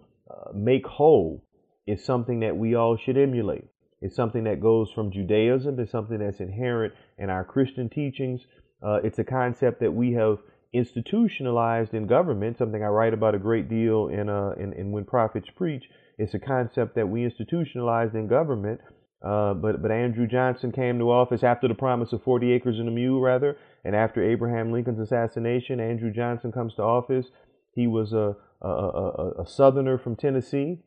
[0.55, 1.47] make whole
[1.86, 3.64] is something that we all should emulate.
[4.03, 5.80] It's something that goes from Judaism.
[5.80, 8.42] It's something that's inherent in our Christian teachings.
[8.82, 10.38] it's a concept that we have
[10.74, 15.04] institutionalized in government, something I write about a great deal in, uh, in, in When
[15.04, 15.84] Prophets Preach.
[16.18, 18.80] It's a concept that we institutionalized in government.
[19.24, 22.88] Uh, but but Andrew Johnson came to office after the promise of 40 acres and
[22.88, 27.26] a mule, rather, and after Abraham Lincoln's assassination, Andrew Johnson comes to office.
[27.72, 30.80] He was a, a, a, a Southerner from Tennessee,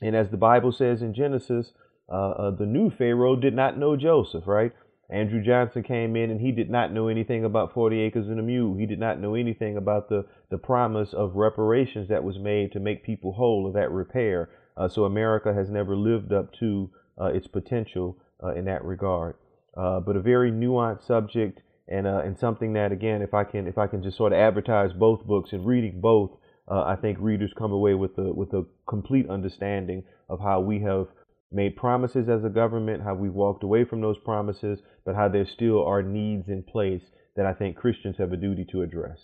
[0.00, 1.72] and as the Bible says in Genesis,
[2.10, 4.72] uh, uh, the new Pharaoh did not know Joseph, right?
[5.10, 8.42] Andrew Johnson came in and he did not know anything about 40 acres and a
[8.42, 8.76] mule.
[8.76, 12.80] He did not know anything about the, the promise of reparations that was made to
[12.80, 14.50] make people whole of that repair.
[14.76, 16.90] Uh, so America has never lived up to
[17.20, 19.36] uh, its potential uh, in that regard.
[19.76, 23.66] Uh, but a very nuanced subject and uh, and something that again, if I can
[23.66, 26.30] if I can just sort of advertise both books and reading both,
[26.70, 30.80] uh, I think readers come away with a with a complete understanding of how we
[30.80, 31.08] have
[31.54, 35.46] made promises as a government, how we walked away from those promises, but how there
[35.46, 37.02] still are needs in place
[37.36, 39.18] that I think Christians have a duty to address.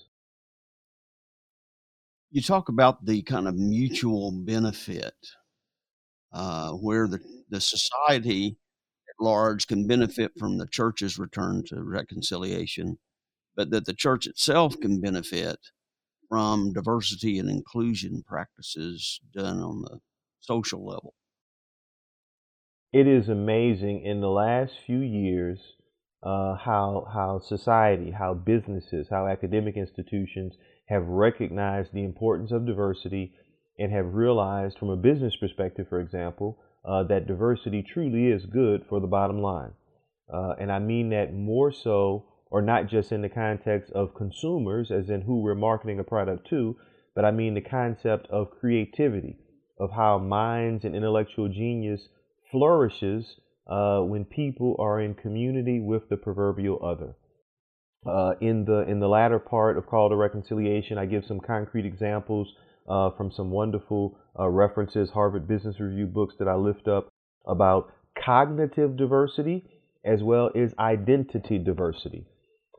[2.30, 5.14] You talk about the kind of mutual benefit
[6.32, 7.18] uh, where the,
[7.48, 8.56] the society
[9.08, 12.98] at large can benefit from the church's return to reconciliation,
[13.56, 15.58] but that the church itself can benefit
[16.28, 19.98] from diversity and inclusion practices done on the
[20.40, 21.14] social level
[22.92, 25.58] it is amazing in the last few years
[26.22, 30.54] uh, how how society, how businesses, how academic institutions
[30.86, 33.32] have recognized the importance of diversity
[33.78, 38.84] and have realized, from a business perspective, for example, uh, that diversity truly is good
[38.88, 39.70] for the bottom line.
[40.32, 44.90] Uh, and I mean that more so, or not just in the context of consumers,
[44.90, 46.76] as in who we're marketing a product to,
[47.14, 49.38] but I mean the concept of creativity,
[49.78, 52.08] of how minds and intellectual genius
[52.50, 53.36] flourishes
[53.66, 57.14] uh, when people are in community with the proverbial other.
[58.06, 61.84] Uh, in the in the latter part of Call to Reconciliation, I give some concrete
[61.84, 62.48] examples
[62.88, 67.08] uh, from some wonderful uh, references, Harvard Business Review books that I lift up
[67.46, 67.92] about
[68.24, 69.64] cognitive diversity
[70.04, 72.24] as well as identity diversity.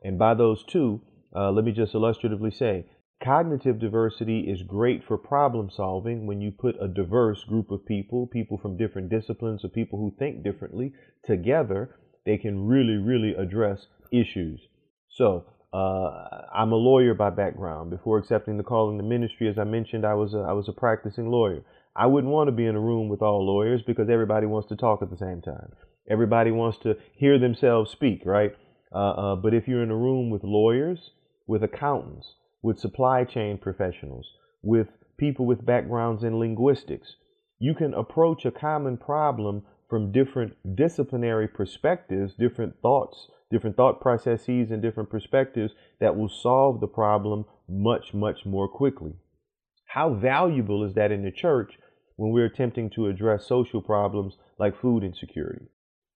[0.02, 1.00] And by those two,
[1.34, 2.84] uh, let me just illustratively say
[3.22, 8.26] Cognitive diversity is great for problem solving when you put a diverse group of people,
[8.26, 10.92] people from different disciplines or people who think differently,
[11.24, 11.94] together.
[12.26, 14.60] They can really, really address issues.
[15.08, 17.90] So, uh, I'm a lawyer by background.
[17.90, 20.68] Before accepting the call in the ministry, as I mentioned, I was a, I was
[20.68, 21.62] a practicing lawyer.
[21.94, 24.76] I wouldn't want to be in a room with all lawyers because everybody wants to
[24.76, 25.72] talk at the same time.
[26.10, 28.52] Everybody wants to hear themselves speak, right?
[28.92, 31.10] Uh, uh, but if you're in a room with lawyers,
[31.46, 34.32] with accountants, with supply chain professionals,
[34.62, 37.16] with people with backgrounds in linguistics.
[37.58, 44.70] You can approach a common problem from different disciplinary perspectives, different thoughts, different thought processes,
[44.70, 49.12] and different perspectives that will solve the problem much, much more quickly.
[49.86, 51.74] How valuable is that in the church
[52.16, 55.66] when we're attempting to address social problems like food insecurity?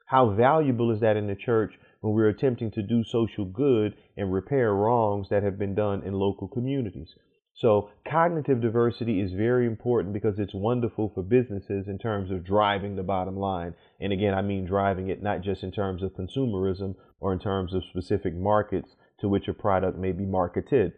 [0.06, 1.74] How valuable is that in the church
[2.06, 6.12] when we're attempting to do social good and repair wrongs that have been done in
[6.12, 7.12] local communities.
[7.52, 12.94] So, cognitive diversity is very important because it's wonderful for businesses in terms of driving
[12.94, 13.74] the bottom line.
[13.98, 17.74] And again, I mean driving it not just in terms of consumerism or in terms
[17.74, 20.92] of specific markets to which a product may be marketed.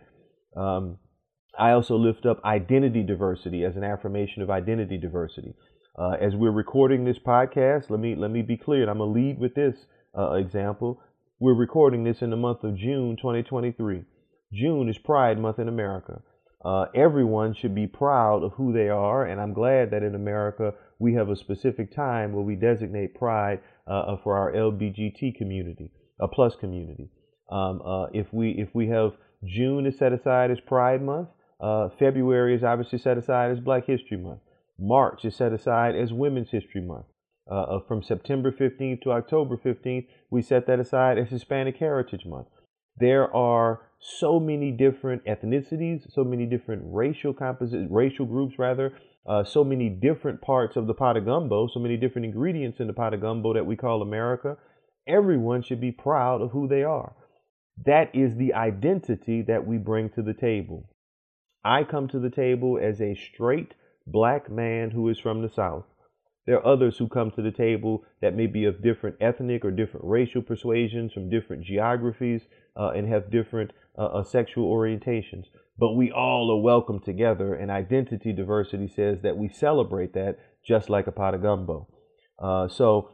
[0.56, 0.98] Um,
[1.58, 5.54] I also lift up identity diversity as an affirmation of identity diversity.
[5.98, 9.10] Uh, as we're recording this podcast, let me let me be clear, and I'm gonna
[9.10, 9.86] lead with this
[10.16, 11.00] uh, example.
[11.40, 14.02] We're recording this in the month of June 2023.
[14.52, 16.22] June is Pride Month in America.
[16.64, 20.74] Uh, everyone should be proud of who they are, and I'm glad that in America
[20.98, 25.92] we have a specific time where we designate Pride uh, uh for our LBGT community,
[26.20, 27.10] a plus community.
[27.50, 29.12] Um, uh, if we if we have
[29.44, 31.28] June is set aside as Pride Month.
[31.60, 34.40] Uh, February is obviously set aside as Black History Month.
[34.78, 37.06] March is set aside as Women's History Month.
[37.50, 42.48] Uh, from September 15th to October 15th, we set that aside as Hispanic Heritage Month.
[42.98, 48.92] There are so many different ethnicities, so many different racial composite, racial groups rather,
[49.26, 52.86] uh, so many different parts of the pot of gumbo, so many different ingredients in
[52.86, 54.56] the pot of gumbo that we call America.
[55.06, 57.14] Everyone should be proud of who they are.
[57.86, 60.88] That is the identity that we bring to the table.
[61.64, 63.74] I come to the table as a straight
[64.06, 65.84] black man who is from the South.
[66.48, 69.70] There are others who come to the table that may be of different ethnic or
[69.70, 72.40] different racial persuasions, from different geographies,
[72.74, 75.44] uh, and have different uh, uh, sexual orientations.
[75.78, 80.88] But we all are welcome together, and identity diversity says that we celebrate that just
[80.88, 81.86] like a pot of gumbo.
[82.42, 83.10] Uh, so,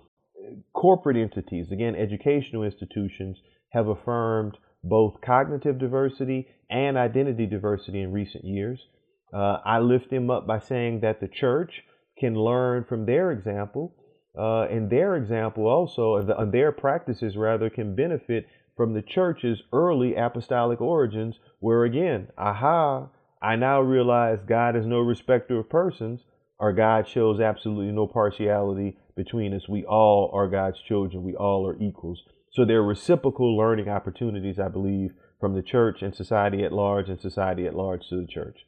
[0.72, 3.38] corporate entities, again, educational institutions,
[3.70, 8.86] have affirmed both cognitive diversity and identity diversity in recent years.
[9.32, 11.82] Uh, I lift them up by saying that the church
[12.24, 13.94] can learn from their example,
[14.38, 18.46] uh, and their example also, and their practices rather, can benefit
[18.78, 23.08] from the church's early apostolic origins, where again, aha,
[23.42, 26.20] I now realize God is no respecter of persons,
[26.58, 29.68] or God shows absolutely no partiality between us.
[29.68, 32.22] We all are God's children, we all are equals.
[32.52, 37.10] So there are reciprocal learning opportunities, I believe, from the church and society at large,
[37.10, 38.60] and society at large to the church.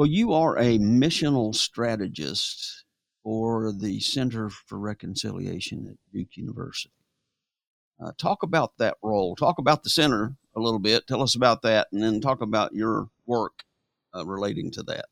[0.00, 2.86] Well, you are a missional strategist
[3.22, 6.94] for the Center for Reconciliation at Duke University.
[8.02, 9.36] Uh, talk about that role.
[9.36, 11.06] Talk about the center a little bit.
[11.06, 13.64] Tell us about that, and then talk about your work
[14.16, 15.04] uh, relating to that.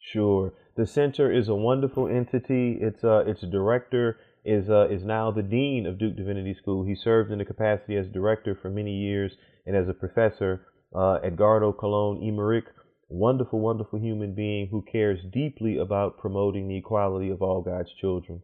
[0.00, 0.52] Sure.
[0.74, 2.78] The center is a wonderful entity.
[2.80, 6.84] Its uh, its director is uh, is now the dean of Duke Divinity School.
[6.84, 10.66] He served in the capacity as director for many years and as a professor.
[10.92, 12.64] Uh, Edgardo Colon Emeric,
[13.08, 18.42] wonderful, wonderful human being who cares deeply about promoting the equality of all God's children.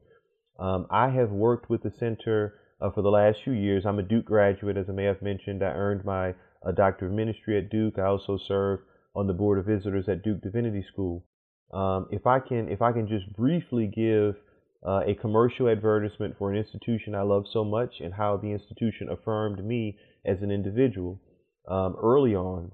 [0.58, 3.84] Um, I have worked with the center uh, for the last few years.
[3.86, 5.62] I'm a Duke graduate, as I may have mentioned.
[5.62, 6.34] I earned my
[6.64, 7.98] uh, Doctor of Ministry at Duke.
[7.98, 8.80] I also serve
[9.14, 11.24] on the Board of Visitors at Duke Divinity School.
[11.72, 14.36] Um, if I can, if I can just briefly give
[14.86, 19.08] uh, a commercial advertisement for an institution I love so much and how the institution
[19.10, 21.20] affirmed me as an individual.
[21.68, 22.72] Um, early on,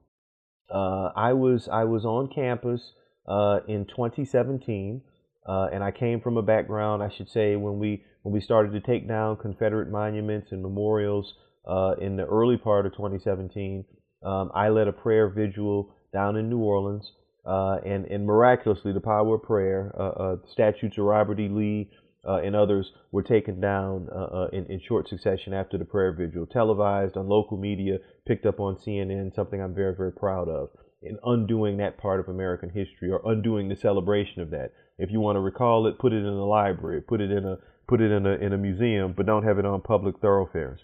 [0.71, 2.93] uh, I was I was on campus
[3.27, 5.03] uh, in 2017,
[5.47, 8.73] uh, and I came from a background, I should say, when we when we started
[8.73, 11.35] to take down Confederate monuments and memorials
[11.67, 13.85] uh, in the early part of 2017,
[14.25, 17.13] um, I led a prayer vigil down in New Orleans.
[17.47, 21.49] Uh, and, and miraculously, the power of prayer, uh, statutes of Robert E.
[21.49, 21.91] Lee
[22.29, 26.47] uh, and others were taken down uh, in, in short succession after the prayer vigil,
[26.47, 30.69] televised on local media, picked up on CNN, something I'm very, very proud of
[31.01, 34.73] in undoing that part of American history or undoing the celebration of that.
[34.99, 37.57] If you want to recall it, put it in a library, put it in a
[37.87, 40.81] put it in a in a museum, but don't have it on public thoroughfares.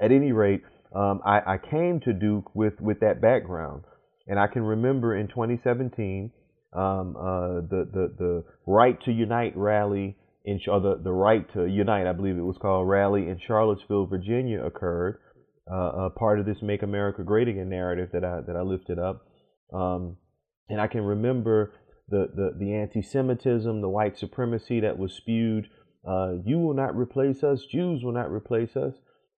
[0.00, 0.62] At any rate,
[0.94, 3.84] um, I, I, came to Duke with with that background,
[4.26, 6.32] and I can remember in 2017
[6.72, 10.16] um, uh, the the the Right to Unite rally
[10.46, 14.06] in or the the Right to Unite, I believe it was called rally in Charlottesville,
[14.06, 15.18] Virginia occurred.
[15.70, 19.26] Uh, part of this Make America Great Again narrative that I that I lifted up,
[19.74, 20.16] um,
[20.68, 21.72] and I can remember
[22.08, 25.68] the, the, the anti-Semitism, the white supremacy that was spewed
[26.06, 27.64] uh, you will not replace us.
[27.70, 28.94] Jews will not replace us.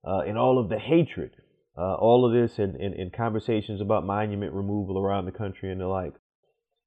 [0.07, 1.33] Uh, and all of the hatred,
[1.77, 5.81] uh, all of this, and, and, and conversations about monument removal around the country and
[5.81, 6.13] the like.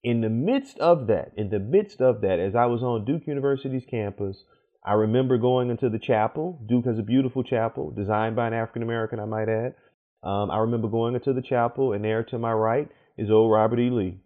[0.03, 3.27] In the midst of that, in the midst of that, as I was on Duke
[3.27, 4.43] University's campus,
[4.83, 6.59] I remember going into the chapel.
[6.67, 9.75] Duke has a beautiful chapel designed by an African American, I might add.
[10.23, 13.79] Um, I remember going into the chapel, and there to my right is old Robert
[13.79, 13.89] E.
[13.91, 14.17] Lee.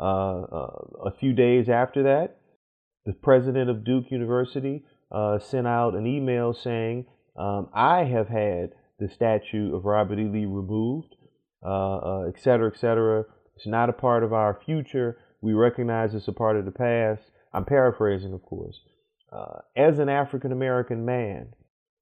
[0.00, 0.70] Uh, uh,
[1.06, 2.38] a few days after that,
[3.06, 7.06] the president of Duke University uh, sent out an email saying,
[7.38, 10.24] um, I have had the statue of Robert E.
[10.24, 11.14] Lee removed,
[11.64, 13.24] uh, uh, et cetera, et cetera.
[13.64, 15.16] It's not a part of our future.
[15.40, 17.22] We recognize it's a part of the past.
[17.50, 18.78] I'm paraphrasing, of course.
[19.32, 21.54] Uh, as an African American man,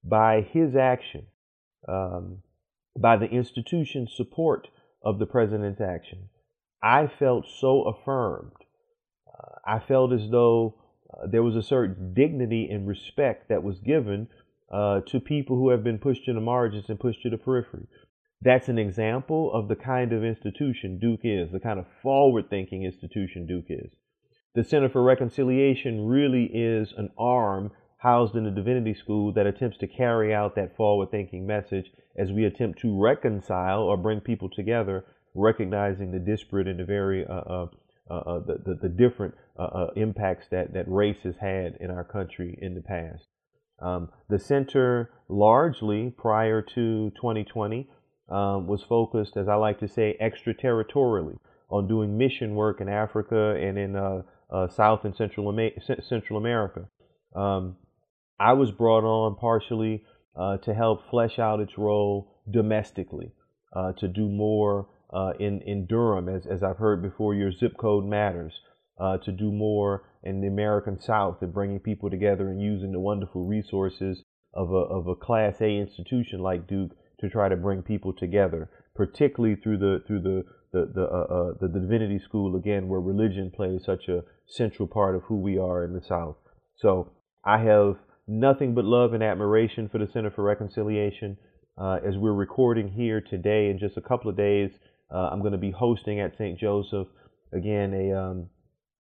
[0.02, 1.26] by his action,
[1.86, 2.38] um,
[2.98, 4.66] by the institution's support
[5.04, 6.30] of the president's action,
[6.82, 8.56] I felt so affirmed.
[9.28, 10.74] Uh, I felt as though
[11.14, 14.26] uh, there was a certain dignity and respect that was given
[14.72, 17.86] uh, to people who have been pushed to the margins and pushed to the periphery.
[18.44, 22.82] That's an example of the kind of institution Duke is, the kind of forward thinking
[22.84, 23.92] institution Duke is.
[24.54, 29.78] The Center for Reconciliation really is an arm housed in the Divinity School that attempts
[29.78, 34.50] to carry out that forward thinking message as we attempt to reconcile or bring people
[34.50, 35.04] together,
[35.36, 37.66] recognizing the disparate and the very uh, uh,
[38.10, 41.92] uh, uh the, the, the, different uh, uh, impacts that, that race has had in
[41.92, 43.24] our country in the past.
[43.78, 47.88] Um, the center largely prior to 2020
[48.32, 53.56] um, was focused, as I like to say, extraterritorially on doing mission work in Africa
[53.60, 53.92] and in
[54.70, 55.70] South and Central,
[56.02, 56.88] Central America.
[57.34, 57.76] Um,
[58.38, 60.04] I was brought on partially
[60.36, 63.32] uh, to help flesh out its role domestically,
[63.74, 67.76] uh, to do more uh, in, in Durham, as, as I've heard before, your zip
[67.78, 68.52] code matters,
[68.98, 73.00] uh, to do more in the American South and bringing people together and using the
[73.00, 74.22] wonderful resources
[74.54, 78.68] of a, of a Class A institution like Duke to try to bring people together,
[78.94, 83.50] particularly through the through the the the, uh, uh, the divinity school again, where religion
[83.54, 86.36] plays such a central part of who we are in the South.
[86.76, 87.12] So
[87.44, 87.96] I have
[88.26, 91.38] nothing but love and admiration for the Center for Reconciliation.
[91.78, 94.72] Uh, as we're recording here today, in just a couple of days,
[95.12, 96.58] uh, I'm going to be hosting at St.
[96.58, 97.08] Joseph
[97.52, 98.48] again a um,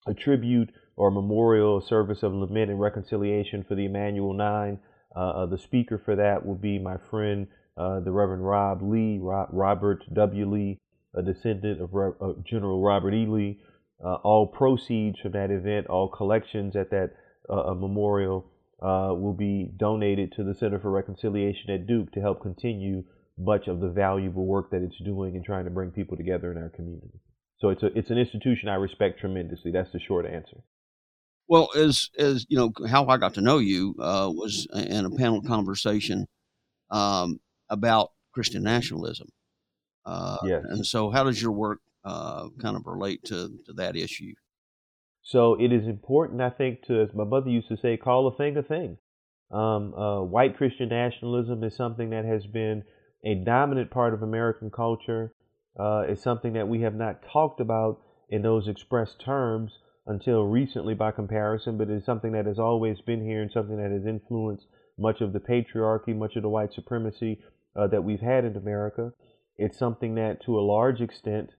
[0.08, 4.80] a tribute or memorial service of lament and reconciliation for the Emanuel Nine.
[5.16, 7.48] Uh, uh the speaker for that will be my friend,
[7.78, 10.50] uh, the Reverend Rob Lee, Robert W.
[10.50, 10.80] Lee,
[11.14, 13.26] a descendant of uh, General Robert E.
[13.28, 13.60] Lee.
[14.00, 17.12] all proceeds from that event, all collections at that
[17.50, 18.50] memorial
[18.82, 23.04] uh, will be donated to the Center for Reconciliation at Duke to help continue
[23.38, 26.58] much of the valuable work that it's doing in trying to bring people together in
[26.58, 27.20] our community.
[27.60, 29.72] So it's a it's an institution I respect tremendously.
[29.72, 30.58] That's the short answer.
[31.48, 35.10] Well, as as you know, how I got to know you uh, was in a
[35.12, 36.28] panel conversation
[36.92, 39.30] um, about Christian nationalism.
[40.06, 40.64] Uh, yes.
[40.68, 44.34] And so, how does your work uh, kind of relate to to that issue?
[45.26, 48.38] So it is important, I think, to, as my mother used to say, call a
[48.38, 48.98] thing a thing.
[49.52, 52.84] Um, uh, white Christian nationalism is something that has been
[53.26, 55.34] a dominant part of American culture.
[55.80, 59.72] Uh, it's something that we have not talked about in those expressed terms
[60.06, 63.92] until recently by comparison, but it's something that has always been here and something that
[63.92, 67.40] has influenced much of the patriarchy, much of the white supremacy
[67.76, 69.12] uh, that we've had in America.
[69.58, 71.52] It's something that, to a large extent,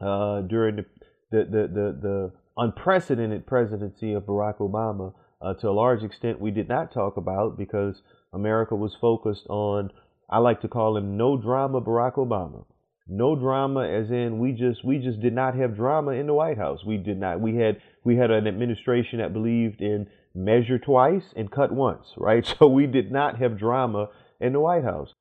[0.00, 0.84] uh, during the,
[1.30, 6.68] the, the, the, unprecedented presidency of Barack Obama, uh, to a large extent, we did
[6.68, 9.90] not talk about because America was focused on,
[10.28, 12.64] I like to call him no drama Barack Obama.
[13.06, 16.58] No drama as in we just we just did not have drama in the White
[16.58, 16.84] House.
[16.84, 17.40] We did not.
[17.40, 22.44] We had we had an administration that believed in measure twice and cut once, right?
[22.58, 24.08] So we did not have drama
[24.40, 25.12] in the White House.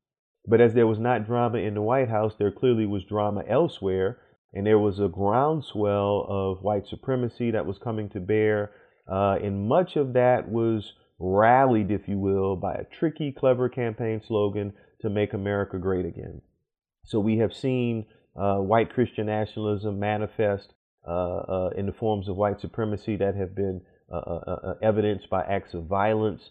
[0.47, 4.19] But as there was not drama in the White House, there clearly was drama elsewhere
[4.53, 8.71] and there was a groundswell of white supremacy that was coming to bear.
[9.11, 14.21] Uh, and much of that was rallied, if you will, by a tricky, clever campaign
[14.25, 16.41] slogan to make America great again.
[17.05, 20.73] So we have seen uh, white Christian nationalism manifest
[21.07, 23.81] uh, uh in the forms of white supremacy that have been
[24.11, 26.49] uh, uh, evidenced by acts of violence.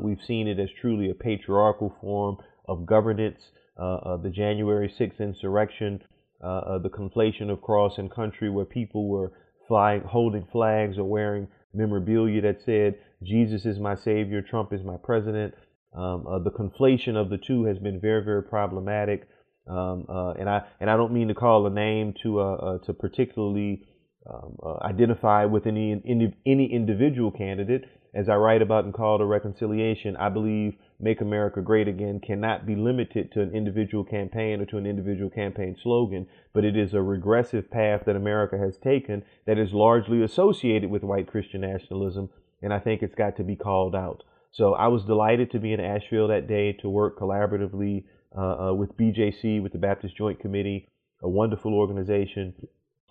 [0.00, 2.36] we've seen it as truly a patriarchal form
[2.66, 3.40] of governance.
[3.76, 6.00] the January 6th insurrection
[6.42, 9.32] uh, uh, the conflation of cross and country where people were
[9.68, 14.96] flying, holding flags or wearing memorabilia that said, Jesus is my savior, Trump is my
[14.96, 15.54] president.
[15.96, 19.28] Um, uh, the conflation of the two has been very, very problematic.
[19.68, 22.78] Um, uh, and I and I don't mean to call a name to uh, uh
[22.86, 23.84] to particularly
[24.28, 27.84] um, identify with any, any any individual candidate.
[28.14, 32.66] As I write about and call to reconciliation, I believe Make America Great Again cannot
[32.66, 36.92] be limited to an individual campaign or to an individual campaign slogan, but it is
[36.92, 42.28] a regressive path that America has taken that is largely associated with white Christian nationalism,
[42.60, 44.22] and I think it's got to be called out.
[44.50, 48.04] So I was delighted to be in Asheville that day to work collaboratively
[48.36, 50.86] uh, uh, with BJC, with the Baptist Joint Committee,
[51.22, 52.52] a wonderful organization.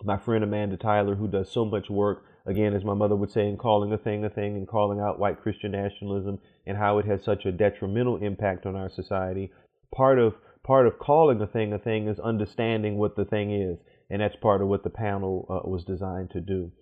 [0.04, 3.48] My friend Amanda Tyler, who does so much work again, as my mother would say,
[3.48, 7.06] in calling a thing a thing and calling out white Christian nationalism and how it
[7.06, 9.50] has such a detrimental impact on our society.
[9.94, 10.34] Part of
[10.64, 13.78] part of calling a thing a thing is understanding what the thing is,
[14.10, 16.72] and that's part of what the panel uh, was designed to do.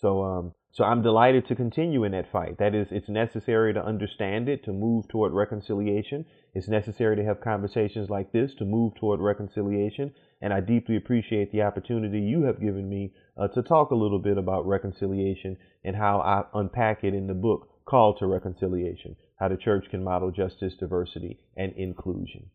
[0.00, 2.58] So, um, so I'm delighted to continue in that fight.
[2.58, 6.24] That is, it's necessary to understand it to move toward reconciliation.
[6.54, 10.12] It's necessary to have conversations like this to move toward reconciliation.
[10.40, 14.18] And I deeply appreciate the opportunity you have given me uh, to talk a little
[14.18, 19.48] bit about reconciliation and how I unpack it in the book Call to Reconciliation How
[19.48, 22.50] the Church Can Model Justice, Diversity, and Inclusion.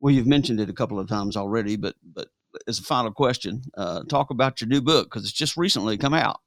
[0.00, 2.28] Well, you've mentioned it a couple of times already, but, but
[2.66, 6.12] as a final question, uh, talk about your new book because it's just recently come
[6.12, 6.40] out.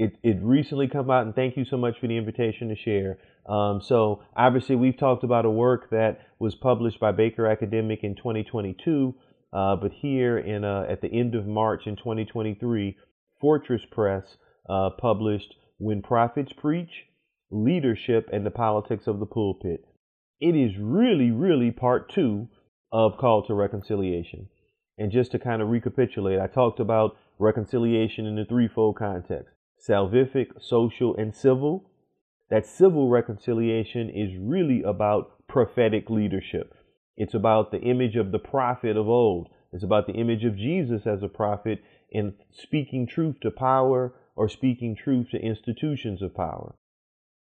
[0.00, 3.18] it, it recently come out, and thank you so much for the invitation to share.
[3.46, 8.16] Um, so obviously, we've talked about a work that was published by Baker Academic in
[8.16, 9.14] 2022,
[9.52, 12.96] uh, but here in uh, at the end of March in 2023,
[13.40, 14.36] Fortress Press
[14.68, 17.06] uh, published "When Prophets Preach:
[17.50, 19.84] Leadership and the Politics of the Pulpit."
[20.40, 22.48] It is really, really part two
[22.92, 24.48] of Call to Reconciliation.
[24.96, 29.54] And just to kind of recapitulate, I talked about reconciliation in the threefold context
[29.88, 31.90] salvific, social, and civil.
[32.50, 36.74] That civil reconciliation is really about prophetic leadership.
[37.20, 39.50] It's about the image of the prophet of old.
[39.74, 44.48] It's about the image of Jesus as a prophet in speaking truth to power or
[44.48, 46.76] speaking truth to institutions of power.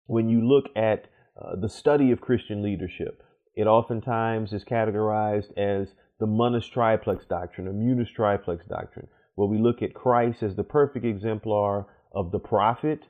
[0.08, 1.06] When you look at
[1.40, 3.22] uh, the study of Christian leadership,
[3.54, 5.90] it oftentimes is categorized as
[6.20, 10.64] the Munus triplex doctrine or Munus triplex doctrine, where we look at Christ as the
[10.64, 13.02] perfect exemplar of the prophet,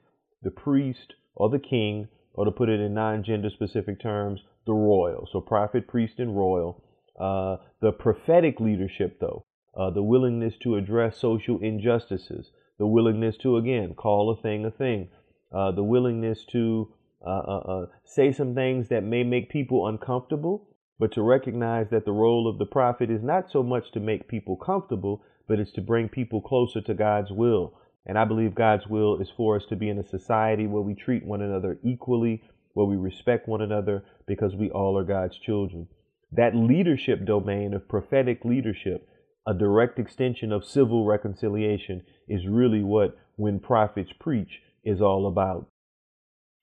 [0.43, 4.73] the priest, or the king, or to put it in non gender specific terms, the
[4.73, 5.27] royal.
[5.31, 6.83] So, prophet, priest, and royal.
[7.19, 9.43] Uh, the prophetic leadership, though,
[9.75, 14.71] uh, the willingness to address social injustices, the willingness to, again, call a thing a
[14.71, 15.09] thing,
[15.51, 16.93] uh, the willingness to
[17.25, 22.05] uh, uh, uh, say some things that may make people uncomfortable, but to recognize that
[22.05, 25.71] the role of the prophet is not so much to make people comfortable, but it's
[25.71, 27.73] to bring people closer to God's will.
[28.05, 30.93] And I believe God's will is for us to be in a society where we
[30.93, 32.43] treat one another equally,
[32.79, 35.85] where we respect one another because we all are God's children.
[36.31, 39.05] That leadership domain of prophetic leadership,
[39.45, 45.67] a direct extension of civil reconciliation, is really what When Prophets Preach is all about.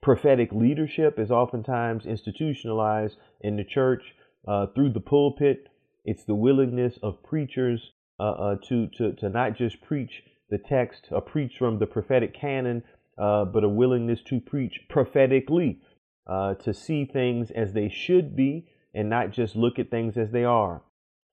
[0.02, 4.14] Prophetic leadership is oftentimes institutionalized in the church
[4.48, 5.68] uh, through the pulpit.
[6.06, 11.08] It's the willingness of preachers uh, uh, to, to, to not just preach the text
[11.10, 12.84] or preach from the prophetic canon,
[13.18, 15.80] uh, but a willingness to preach prophetically,
[16.26, 20.30] uh, to see things as they should be and not just look at things as
[20.30, 20.82] they are,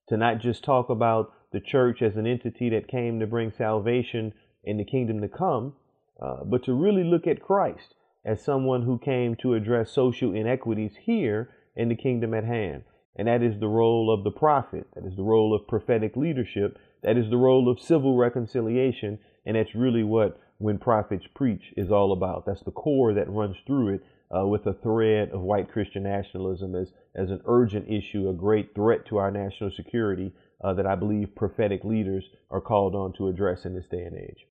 [0.08, 4.34] to not just talk about the church as an entity that came to bring salvation
[4.64, 5.74] in the kingdom to come,
[6.22, 10.94] uh, but to really look at Christ as someone who came to address social inequities
[11.02, 12.84] here in the kingdom at hand.
[13.16, 16.78] And that is the role of the prophet, that is the role of prophetic leadership
[17.04, 21.92] that is the role of civil reconciliation, and that's really what When Prophets Preach is
[21.92, 22.46] all about.
[22.46, 26.76] That's the core that runs through it uh, with a thread of white Christian nationalism
[26.76, 30.96] as, as an urgent issue, a great threat to our national security uh, that I
[30.96, 34.48] believe prophetic leaders are called on to address in this day and age.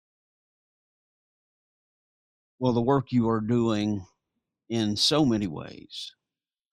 [2.59, 4.05] Well, the work you are doing
[4.67, 6.13] in so many ways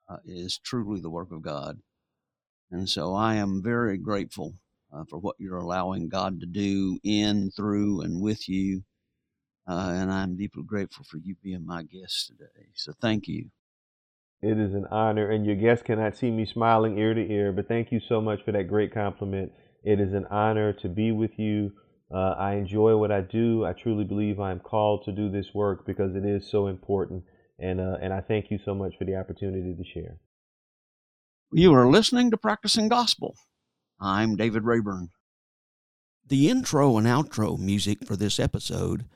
[0.08, 1.78] uh, is truly the work of God.
[2.70, 4.54] And so I am very grateful
[4.92, 8.82] uh, for what you're allowing God to do in, through, and with you.
[9.68, 12.68] Uh, and I'm deeply grateful for you being my guest today.
[12.74, 13.50] So thank you.
[14.42, 17.68] It is an honor, and your guests cannot see me smiling ear to ear, but
[17.68, 19.50] thank you so much for that great compliment.
[19.82, 21.72] It is an honor to be with you.
[22.14, 23.64] Uh, I enjoy what I do.
[23.64, 27.24] I truly believe I'm called to do this work because it is so important,
[27.58, 30.18] and uh, and I thank you so much for the opportunity to share.
[31.52, 33.36] You are listening to Practicing Gospel.
[33.98, 35.08] I'm David Rayburn.
[36.26, 39.06] The intro and outro music for this episode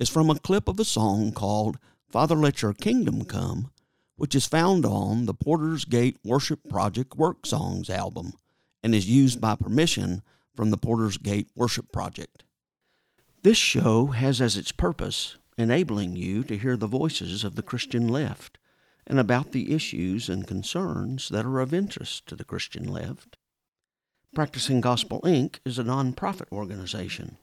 [0.00, 1.78] is from a clip of a song called
[2.08, 3.70] Father Let Your Kingdom Come,
[4.16, 8.32] which is found on the Porter's Gate Worship Project Work Songs album
[8.82, 10.22] and is used by permission
[10.56, 12.44] from the Porter's Gate Worship Project.
[13.42, 18.08] This show has as its purpose enabling you to hear the voices of the Christian
[18.08, 18.56] left
[19.06, 23.36] and about the issues and concerns that are of interest to the Christian left.
[24.34, 25.58] Practicing Gospel Inc.
[25.66, 27.36] is a nonprofit organization.